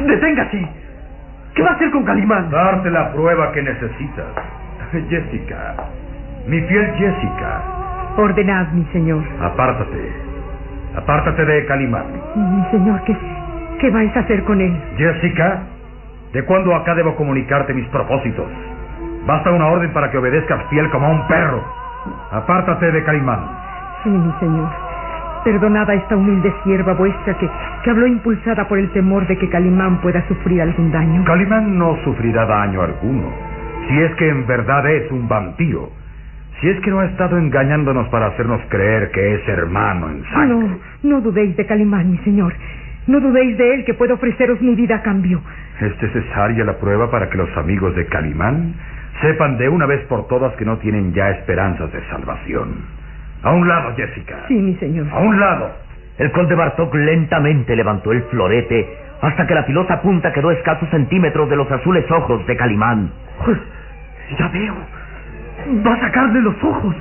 ¡Deténgase! 0.06 0.68
¿Qué 1.54 1.64
va 1.64 1.70
a 1.70 1.74
hacer 1.76 1.92
con 1.92 2.04
Calimán? 2.04 2.50
Darte 2.50 2.90
la 2.90 3.14
prueba 3.14 3.54
que 3.54 3.62
necesitas. 3.62 4.26
Jessica, 5.10 5.76
mi 6.46 6.60
fiel 6.60 6.92
Jessica, 6.98 7.62
Ordenad, 8.18 8.68
mi 8.74 8.84
señor. 8.92 9.24
apártate. 9.42 10.12
Apártate 10.98 11.46
de 11.46 11.66
Calimán. 11.66 12.06
Mi 12.36 12.64
señor, 12.72 13.02
¿qué, 13.06 13.16
qué 13.80 13.90
vais 13.90 14.16
a 14.16 14.20
hacer 14.20 14.44
con 14.44 14.62
él? 14.62 14.74
Jessica, 14.98 15.64
¿de 16.34 16.44
cuándo 16.44 16.76
acá 16.76 16.96
debo 16.96 17.16
comunicarte 17.16 17.74
mis 17.74 17.88
propósitos? 17.90 18.48
Basta 19.26 19.52
una 19.52 19.68
orden 19.68 19.92
para 19.92 20.12
que 20.12 20.18
obedezcas 20.18 20.64
fiel 20.70 20.90
como 20.92 21.08
a 21.08 21.10
un 21.10 21.28
perro. 21.28 21.64
Apártate 22.32 22.92
de 22.92 23.04
Calimán. 23.04 23.40
Sí, 24.04 24.10
mi 24.10 24.32
señor. 24.40 24.70
Perdonad 25.44 25.90
a 25.90 25.94
esta 25.94 26.16
humilde 26.16 26.54
sierva 26.64 26.94
vuestra 26.94 27.38
que, 27.38 27.50
que 27.84 27.90
habló 27.90 28.08
impulsada 28.08 28.68
por 28.68 28.80
el 28.80 28.90
temor 28.92 29.28
de 29.28 29.38
que 29.38 29.50
Calimán 29.50 29.98
pueda 30.02 30.28
sufrir 30.28 30.62
algún 30.62 30.92
daño. 30.92 31.24
Calimán 31.24 31.78
no 31.78 31.96
sufrirá 32.04 32.46
daño 32.46 32.82
alguno, 32.82 33.32
si 33.88 34.00
es 34.00 34.16
que 34.16 34.28
en 34.30 34.46
verdad 34.48 34.90
es 34.90 35.12
un 35.12 35.28
vampiro. 35.28 35.90
Si 36.62 36.70
es 36.70 36.80
que 36.82 36.90
no 36.90 37.02
ha 37.02 37.06
estado 37.06 37.38
engañándonos 37.38 38.08
para 38.08 38.28
hacernos 38.28 38.62
creer 38.70 39.12
que 39.12 39.36
es 39.36 39.48
hermano 39.50 40.10
en 40.10 40.24
sangre. 40.24 40.78
No, 41.04 41.16
no 41.18 41.22
dudéis 41.22 41.56
de 41.58 41.66
Calimán, 41.66 42.12
mi 42.12 42.18
señor. 42.20 42.54
No 43.08 43.20
dudéis 43.20 43.58
de 43.58 43.76
él 43.76 43.86
que 43.86 43.94
puede 43.94 44.14
ofreceros 44.14 44.60
mi 44.62 44.74
vida 44.76 44.96
a 44.96 45.02
cambio. 45.02 45.42
¿Es 45.80 46.02
necesaria 46.02 46.64
la 46.64 46.78
prueba 46.78 47.12
para 47.12 47.30
que 47.30 47.38
los 47.38 47.56
amigos 47.58 47.96
de 47.96 48.06
Calimán 48.08 48.74
sepan 49.22 49.58
de 49.58 49.70
una 49.70 49.86
vez 49.86 50.02
por 50.06 50.28
todas 50.28 50.54
que 50.56 50.66
no 50.66 50.78
tienen 50.78 51.14
ya 51.14 51.30
esperanzas 51.30 51.92
de 51.92 52.02
salvación? 52.10 52.76
A 53.44 53.52
un 53.52 53.68
lado, 53.68 53.94
Jessica. 53.96 54.46
Sí, 54.48 54.56
mi 54.56 54.76
señor. 54.76 55.08
A 55.12 55.20
un 55.20 55.40
lado. 55.40 55.72
El 56.18 56.32
conde 56.32 56.56
Bartok 56.56 56.96
lentamente 56.96 57.76
levantó 57.76 58.12
el 58.12 58.24
florete 58.24 58.88
hasta 59.22 59.46
que 59.46 59.54
la 59.54 59.64
filosa 59.64 60.02
punta 60.02 60.32
quedó 60.34 60.50
a 60.50 60.54
escasos 60.54 60.90
centímetros 60.90 61.50
de 61.50 61.56
los 61.56 61.72
azules 61.72 62.10
ojos 62.10 62.46
de 62.48 62.56
Calimán. 62.56 63.12
Ya 64.40 64.48
veo. 64.48 64.74
Va 65.86 65.94
a 65.94 66.00
sacarle 66.00 66.42
los 66.42 66.56
ojos. 66.64 66.96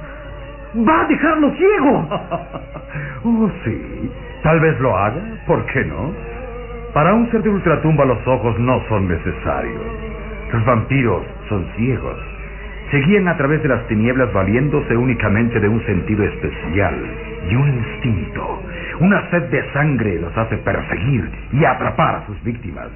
Va 0.76 1.00
a 1.00 1.06
dejarlo 1.06 1.50
ciego. 1.52 2.08
oh, 3.24 3.50
sí. 3.64 4.10
Tal 4.42 4.60
vez 4.60 4.78
lo 4.80 4.96
haga. 4.96 5.22
¿Por 5.46 5.64
qué 5.66 5.84
no? 5.84 6.12
Para 6.92 7.14
un 7.14 7.30
ser 7.30 7.42
de 7.42 7.50
ultratumba 7.50 8.04
los 8.04 8.26
ojos 8.26 8.58
no 8.58 8.80
son 8.88 9.08
necesarios. 9.08 9.82
Los 10.52 10.64
vampiros 10.64 11.24
son 11.48 11.66
ciegos. 11.76 12.18
Seguían 12.90 13.26
a 13.28 13.36
través 13.36 13.62
de 13.62 13.68
las 13.68 13.86
tinieblas 13.88 14.32
valiéndose 14.32 14.96
únicamente 14.96 15.58
de 15.58 15.68
un 15.68 15.84
sentido 15.86 16.24
especial 16.24 16.94
y 17.50 17.56
un 17.56 17.68
instinto. 17.68 18.62
Una 19.00 19.28
sed 19.30 19.44
de 19.50 19.72
sangre 19.72 20.20
los 20.20 20.36
hace 20.36 20.56
perseguir 20.58 21.30
y 21.52 21.64
atrapar 21.64 22.16
a 22.16 22.26
sus 22.26 22.42
víctimas. 22.44 22.88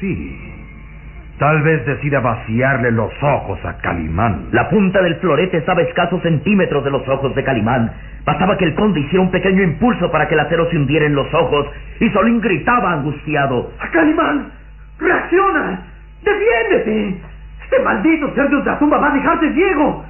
Sí, 0.00 0.36
tal 1.42 1.60
vez 1.62 1.84
decida 1.84 2.20
vaciarle 2.20 2.92
los 2.92 3.10
ojos 3.20 3.58
a 3.64 3.76
Calimán. 3.78 4.46
La 4.52 4.68
punta 4.68 5.02
del 5.02 5.16
florete 5.16 5.56
estaba 5.56 5.80
a 5.80 5.82
escasos 5.82 6.22
centímetros 6.22 6.84
de 6.84 6.90
los 6.92 7.02
ojos 7.08 7.34
de 7.34 7.42
Calimán. 7.42 7.90
Bastaba 8.24 8.56
que 8.56 8.64
el 8.64 8.76
conde 8.76 9.00
hiciera 9.00 9.24
un 9.24 9.32
pequeño 9.32 9.60
impulso 9.60 10.08
para 10.12 10.28
que 10.28 10.34
el 10.34 10.40
acero 10.40 10.70
se 10.70 10.76
hundiera 10.76 11.04
en 11.04 11.16
los 11.16 11.26
ojos 11.34 11.66
y 11.98 12.08
Solín 12.10 12.40
gritaba 12.40 12.92
angustiado. 12.92 13.72
¡Calimán! 13.92 14.52
¡Reacciona! 15.00 15.82
¡Defiéndete! 16.22 17.20
Este 17.64 17.78
maldito 17.80 18.32
ser 18.36 18.48
de 18.48 18.56
ultratumba 18.58 18.98
va 18.98 19.10
a 19.10 19.14
dejarte 19.14 19.52
ciego. 19.52 20.04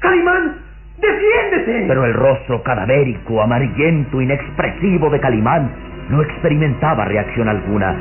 ¡Calimán! 0.00 0.56
¡Defiéndete! 1.00 1.84
Pero 1.86 2.06
el 2.06 2.14
rostro 2.14 2.60
cadavérico, 2.64 3.40
amarillento, 3.40 4.20
inexpresivo 4.20 5.10
de 5.10 5.20
Calimán 5.20 5.70
no 6.10 6.22
experimentaba 6.22 7.04
reacción 7.04 7.48
alguna. 7.48 7.94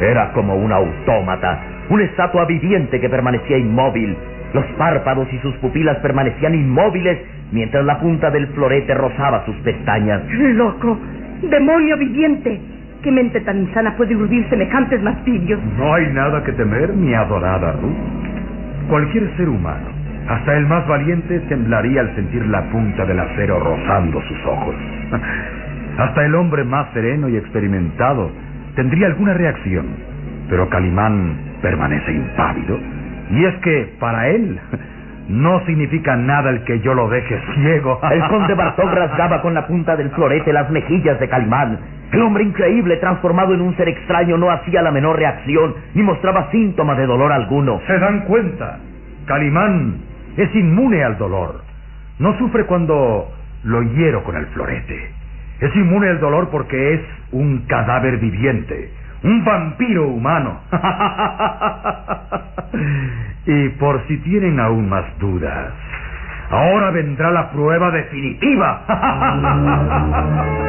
Era 0.00 0.32
como 0.32 0.54
un 0.54 0.70
autómata, 0.70 1.77
una 1.90 2.04
estatua 2.04 2.44
viviente 2.44 3.00
que 3.00 3.08
permanecía 3.08 3.58
inmóvil. 3.58 4.16
Los 4.52 4.64
párpados 4.78 5.28
y 5.32 5.38
sus 5.38 5.54
pupilas 5.56 5.98
permanecían 5.98 6.54
inmóviles 6.54 7.18
mientras 7.52 7.84
la 7.84 7.98
punta 7.98 8.30
del 8.30 8.46
florete 8.48 8.94
rozaba 8.94 9.44
sus 9.44 9.56
pestañas. 9.56 10.22
Loco, 10.30 10.98
demonio 11.42 11.96
viviente. 11.96 12.60
¿Qué 13.02 13.12
mente 13.12 13.40
tan 13.42 13.58
insana 13.58 13.96
puede 13.96 14.16
urdir 14.16 14.48
semejantes 14.48 15.00
martirios? 15.02 15.60
No 15.78 15.94
hay 15.94 16.12
nada 16.12 16.42
que 16.42 16.52
temer, 16.52 16.92
mi 16.92 17.14
adorada 17.14 17.72
Ruth. 17.72 18.88
Cualquier 18.88 19.36
ser 19.36 19.48
humano, 19.48 19.86
hasta 20.28 20.56
el 20.56 20.66
más 20.66 20.86
valiente, 20.88 21.38
temblaría 21.48 22.00
al 22.00 22.14
sentir 22.16 22.44
la 22.46 22.62
punta 22.70 23.04
del 23.04 23.20
acero 23.20 23.60
rozando 23.60 24.20
sus 24.22 24.46
ojos. 24.46 24.74
Hasta 25.98 26.24
el 26.24 26.34
hombre 26.36 26.64
más 26.64 26.92
sereno 26.92 27.28
y 27.28 27.36
experimentado 27.36 28.30
tendría 28.76 29.08
alguna 29.08 29.34
reacción, 29.34 29.86
pero 30.48 30.68
Calimán 30.68 31.47
permanece 31.62 32.12
impávido. 32.12 32.78
Y 33.30 33.44
es 33.44 33.54
que 33.56 33.94
para 33.98 34.28
él 34.28 34.58
no 35.28 35.64
significa 35.66 36.16
nada 36.16 36.50
el 36.50 36.64
que 36.64 36.80
yo 36.80 36.94
lo 36.94 37.08
deje 37.08 37.38
ciego. 37.54 38.00
El 38.10 38.26
conde 38.28 38.54
Bartók 38.56 38.92
rasgaba 38.92 39.42
con 39.42 39.54
la 39.54 39.66
punta 39.66 39.96
del 39.96 40.10
florete 40.10 40.52
las 40.52 40.70
mejillas 40.70 41.18
de 41.20 41.28
Calimán. 41.28 41.78
El 42.12 42.22
hombre 42.22 42.44
increíble, 42.44 42.96
transformado 42.96 43.52
en 43.52 43.60
un 43.60 43.76
ser 43.76 43.88
extraño, 43.88 44.38
no 44.38 44.50
hacía 44.50 44.80
la 44.80 44.90
menor 44.90 45.16
reacción 45.16 45.74
ni 45.94 46.02
mostraba 46.02 46.50
síntomas 46.50 46.96
de 46.96 47.06
dolor 47.06 47.32
alguno. 47.32 47.80
¿Se 47.86 47.98
dan 47.98 48.20
cuenta? 48.20 48.78
Calimán 49.26 49.96
es 50.36 50.54
inmune 50.54 51.04
al 51.04 51.18
dolor. 51.18 51.62
No 52.18 52.36
sufre 52.38 52.64
cuando 52.64 53.30
lo 53.64 53.82
hiero 53.82 54.24
con 54.24 54.36
el 54.36 54.46
florete. 54.46 55.10
Es 55.60 55.74
inmune 55.76 56.08
al 56.08 56.20
dolor 56.20 56.48
porque 56.50 56.94
es 56.94 57.00
un 57.32 57.66
cadáver 57.66 58.18
viviente, 58.18 58.90
un 59.22 59.44
vampiro 59.44 60.08
humano. 60.08 60.60
y 63.46 63.68
por 63.70 64.06
si 64.06 64.18
tienen 64.18 64.60
aún 64.60 64.88
más 64.88 65.04
dudas, 65.18 65.72
ahora 66.50 66.90
vendrá 66.90 67.30
la 67.30 67.50
prueba 67.50 67.90
definitiva. 67.90 68.84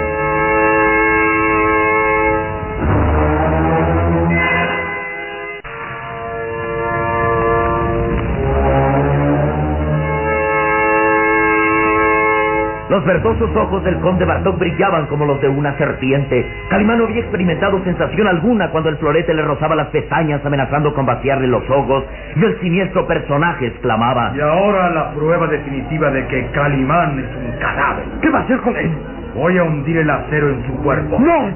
Los 12.99 13.07
verdosos 13.07 13.55
ojos 13.55 13.81
del 13.85 13.97
conde 14.01 14.25
Bartok 14.25 14.59
brillaban 14.59 15.05
como 15.05 15.23
los 15.23 15.39
de 15.39 15.47
una 15.47 15.73
serpiente. 15.77 16.45
Calimán 16.69 16.97
no 16.97 17.05
había 17.05 17.21
experimentado 17.21 17.81
sensación 17.85 18.27
alguna 18.27 18.71
cuando 18.71 18.89
el 18.89 18.97
florete 18.97 19.33
le 19.33 19.41
rozaba 19.41 19.73
las 19.73 19.88
pestañas 19.88 20.45
amenazando 20.45 20.93
con 20.93 21.05
vaciarle 21.05 21.47
los 21.47 21.63
ojos 21.69 22.03
y 22.35 22.43
el 22.43 22.59
siniestro 22.59 23.07
personaje 23.07 23.67
exclamaba. 23.67 24.33
Y 24.35 24.41
ahora 24.41 24.89
la 24.89 25.12
prueba 25.12 25.47
definitiva 25.47 26.12
de 26.12 26.27
que 26.27 26.45
Calimán 26.47 27.19
es 27.19 27.38
un 27.38 27.57
cadáver. 27.62 28.03
¿Qué 28.21 28.29
va 28.31 28.39
a 28.39 28.41
hacer 28.41 28.59
con 28.59 28.75
él? 28.75 28.91
Voy 29.33 29.57
a 29.57 29.63
hundir 29.63 29.95
el 29.95 30.09
acero 30.09 30.49
en 30.49 30.67
su 30.67 30.73
cuerpo. 30.83 31.19
¡No! 31.19 31.51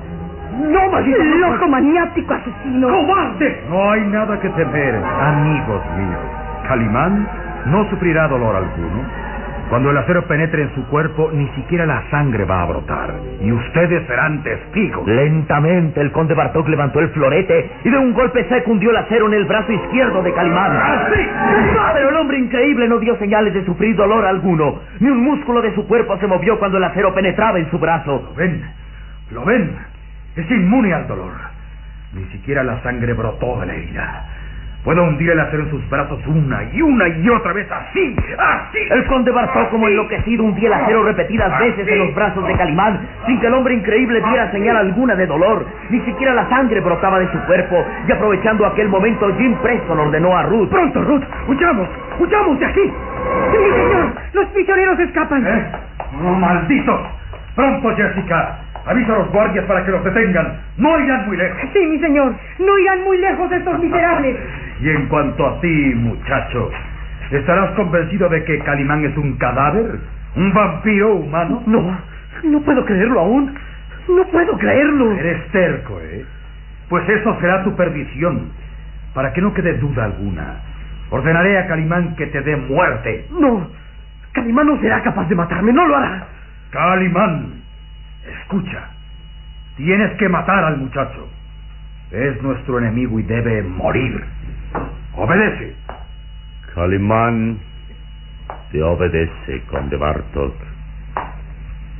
¡No, 0.69 0.91
maldito! 0.93 1.21
Loco 1.21 1.67
maniático 1.67 2.35
asesino. 2.35 2.87
¡Cobarde! 2.87 3.63
No 3.69 3.91
hay 3.91 4.01
nada 4.07 4.39
que 4.39 4.47
temer, 4.47 4.95
amigos 4.95 5.81
míos. 5.97 6.21
Calimán 6.69 7.27
no 7.65 7.89
sufrirá 7.89 8.29
dolor 8.29 8.55
alguno. 8.55 9.22
Cuando 9.73 9.89
el 9.89 9.97
acero 9.97 10.27
penetre 10.27 10.61
en 10.61 10.75
su 10.75 10.85
cuerpo, 10.85 11.31
ni 11.33 11.47
siquiera 11.55 11.87
la 11.87 12.07
sangre 12.11 12.45
va 12.45 12.61
a 12.61 12.65
brotar. 12.67 13.11
Y 13.41 13.51
ustedes 13.51 14.05
serán 14.05 14.43
testigos. 14.43 15.07
Lentamente 15.07 15.99
el 15.99 16.11
conde 16.11 16.35
Bartok 16.35 16.69
levantó 16.69 16.99
el 16.99 17.09
florete 17.09 17.71
y 17.83 17.89
de 17.89 17.97
un 17.97 18.13
golpe 18.13 18.47
seco 18.49 18.69
hundió 18.69 18.91
el 18.91 18.97
acero 18.97 19.25
en 19.25 19.33
el 19.33 19.45
brazo 19.45 19.71
izquierdo 19.71 20.21
de 20.21 20.31
Calimán. 20.31 20.77
¡Así! 20.77 21.27
Pero 21.95 22.09
el 22.09 22.15
hombre 22.17 22.37
increíble 22.37 22.87
no 22.87 22.99
dio 22.99 23.17
señales 23.17 23.51
de 23.55 23.65
sufrir 23.65 23.95
dolor 23.95 24.23
alguno. 24.23 24.79
Ni 24.99 25.09
un 25.09 25.23
músculo 25.23 25.59
de 25.59 25.73
su 25.73 25.87
cuerpo 25.87 26.19
se 26.19 26.27
movió 26.27 26.59
cuando 26.59 26.77
el 26.77 26.83
acero 26.83 27.11
penetraba 27.15 27.57
en 27.57 27.67
su 27.71 27.79
brazo. 27.79 28.21
¿Lo 28.29 28.35
ven? 28.35 28.63
¿Lo 29.31 29.43
ven? 29.43 29.75
Es 30.35 30.51
inmune 30.51 30.93
al 30.93 31.07
dolor. 31.07 31.31
Ni 32.13 32.25
siquiera 32.25 32.63
la 32.63 32.79
sangre 32.83 33.13
brotó 33.13 33.59
de 33.61 33.65
la 33.65 33.73
herida. 33.73 34.25
Puedo 34.83 35.01
hundir 35.01 35.29
el 35.31 35.39
acero 35.39 35.63
en 35.63 35.69
sus 35.69 35.89
brazos 35.89 36.19
una 36.27 36.61
y 36.73 36.81
una 36.81 37.07
y 37.07 37.29
otra 37.29 37.53
vez 37.53 37.71
así, 37.71 38.15
así. 38.37 38.79
El 38.91 39.05
conde 39.05 39.31
Bartok, 39.31 39.69
como 39.69 39.87
enloquecido, 39.87 40.43
hundía 40.43 40.67
el 40.67 40.73
acero 40.73 41.03
repetidas 41.03 41.57
veces 41.57 41.87
en 41.87 41.99
los 41.99 42.13
brazos 42.13 42.45
de 42.45 42.53
Calimán, 42.57 42.99
sin 43.25 43.39
que 43.39 43.47
el 43.47 43.53
hombre 43.53 43.75
increíble 43.75 44.21
diera 44.21 44.51
señal 44.51 44.75
alguna 44.75 45.15
de 45.15 45.25
dolor. 45.25 45.65
Ni 45.89 46.01
siquiera 46.01 46.33
la 46.33 46.49
sangre 46.49 46.81
brotaba 46.81 47.17
de 47.19 47.31
su 47.31 47.39
cuerpo. 47.45 47.85
Y 48.09 48.11
aprovechando 48.11 48.65
aquel 48.65 48.89
momento, 48.89 49.33
Jim 49.37 49.55
Preston 49.61 49.99
ordenó 49.99 50.35
a 50.35 50.43
Ruth. 50.43 50.67
¡Pronto, 50.69 51.01
Ruth! 51.01 51.23
¡Huyamos! 51.47 51.87
¡Huyamos 52.19 52.59
de 52.59 52.65
aquí! 52.65 52.81
Sí, 52.83 53.57
señor. 53.57 54.13
Los 54.33 54.47
prisioneros 54.47 54.99
escapan. 54.99 55.47
¿Eh? 55.47 55.65
¡Oh, 56.21 56.33
malditos! 56.33 57.01
¡Pronto, 57.55 57.95
Jessica! 57.95 58.59
Avisa 58.85 59.15
a 59.15 59.19
los 59.19 59.31
guardias 59.31 59.63
para 59.65 59.85
que 59.85 59.91
los 59.91 60.03
detengan. 60.03 60.57
No 60.77 60.99
irán 60.99 61.25
muy 61.25 61.37
lejos. 61.37 61.57
Sí, 61.71 61.79
mi 61.85 61.99
señor. 61.99 62.33
No 62.59 62.77
irán 62.77 63.03
muy 63.05 63.17
lejos 63.17 63.49
estos 63.49 63.79
miserables. 63.79 64.35
Y 64.81 64.89
en 64.89 65.07
cuanto 65.07 65.47
a 65.47 65.61
ti, 65.61 65.93
muchacho, 65.95 66.71
¿estarás 67.31 67.71
convencido 67.75 68.29
de 68.29 68.43
que 68.43 68.59
Calimán 68.59 69.05
es 69.05 69.15
un 69.17 69.37
cadáver? 69.37 69.99
¿Un 70.35 70.53
vampiro 70.53 71.15
humano? 71.15 71.63
No, 71.65 71.97
no 72.43 72.61
puedo 72.61 72.85
creerlo 72.85 73.19
aún. 73.19 73.55
No 74.09 74.25
puedo 74.27 74.57
creerlo. 74.57 75.13
Eres 75.13 75.47
terco, 75.51 75.99
¿eh? 76.01 76.25
Pues 76.89 77.07
eso 77.07 77.39
será 77.39 77.63
tu 77.63 77.75
perdición. 77.75 78.51
Para 79.13 79.31
que 79.31 79.41
no 79.41 79.53
quede 79.53 79.77
duda 79.77 80.05
alguna, 80.05 80.59
ordenaré 81.09 81.59
a 81.59 81.67
Calimán 81.67 82.15
que 82.15 82.27
te 82.27 82.41
dé 82.41 82.55
muerte. 82.55 83.27
No, 83.31 83.67
Calimán 84.33 84.67
no 84.67 84.81
será 84.81 85.01
capaz 85.03 85.29
de 85.29 85.35
matarme, 85.35 85.71
no 85.71 85.85
lo 85.87 85.95
hará. 85.95 86.27
Calimán, 86.71 87.61
escucha. 88.41 88.89
Tienes 89.77 90.11
que 90.17 90.27
matar 90.27 90.63
al 90.63 90.77
muchacho. 90.77 91.29
Es 92.11 92.41
nuestro 92.41 92.79
enemigo 92.79 93.19
y 93.19 93.23
debe 93.23 93.63
morir. 93.63 94.23
Obedece. 95.15 95.75
Calimán 96.73 97.59
te 98.71 98.81
obedece, 98.81 99.61
conde 99.69 99.95
Bartok. 99.97 100.55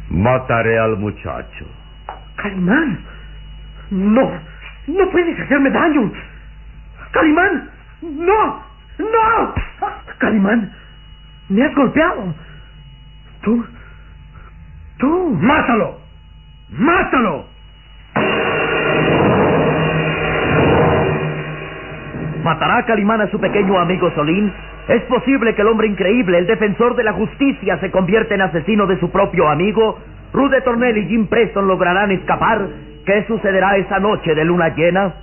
Mataré 0.09 0.79
al 0.79 0.97
muchacho. 0.97 1.65
Calimán, 2.35 2.99
no, 3.91 4.31
no 4.87 5.09
puedes 5.11 5.39
hacerme 5.39 5.69
daño. 5.69 6.11
Calimán, 7.11 7.69
no, 8.01 8.63
no. 8.97 9.53
Calimán, 10.17 10.71
me 11.49 11.63
has 11.63 11.75
golpeado. 11.75 12.33
Tú, 13.43 13.65
tú. 14.97 15.37
¡Mátalo! 15.41 15.99
¡Mátalo! 16.69 17.52
¿Matará 22.43 22.85
Calimán 22.85 23.21
a 23.21 23.31
su 23.31 23.39
pequeño 23.39 23.79
amigo 23.79 24.11
Solín? 24.15 24.51
¿Es 24.89 25.01
posible 25.03 25.55
que 25.55 25.61
el 25.61 25.69
hombre 25.69 25.87
increíble, 25.87 26.39
el 26.39 26.45
defensor 26.45 26.93
de 26.95 27.05
la 27.05 27.13
justicia, 27.13 27.79
se 27.79 27.89
convierta 27.89 28.35
en 28.35 28.41
asesino 28.41 28.85
de 28.85 28.99
su 28.99 29.09
propio 29.09 29.47
amigo? 29.47 29.97
¿Ruth 30.33 30.51
de 30.51 30.61
Tornel 30.61 30.97
y 30.97 31.07
Jim 31.07 31.27
Preston 31.27 31.69
lograrán 31.69 32.11
escapar? 32.11 32.67
¿Qué 33.05 33.23
sucederá 33.27 33.77
esa 33.77 33.99
noche 33.99 34.35
de 34.35 34.43
luna 34.43 34.75
llena? 34.75 35.22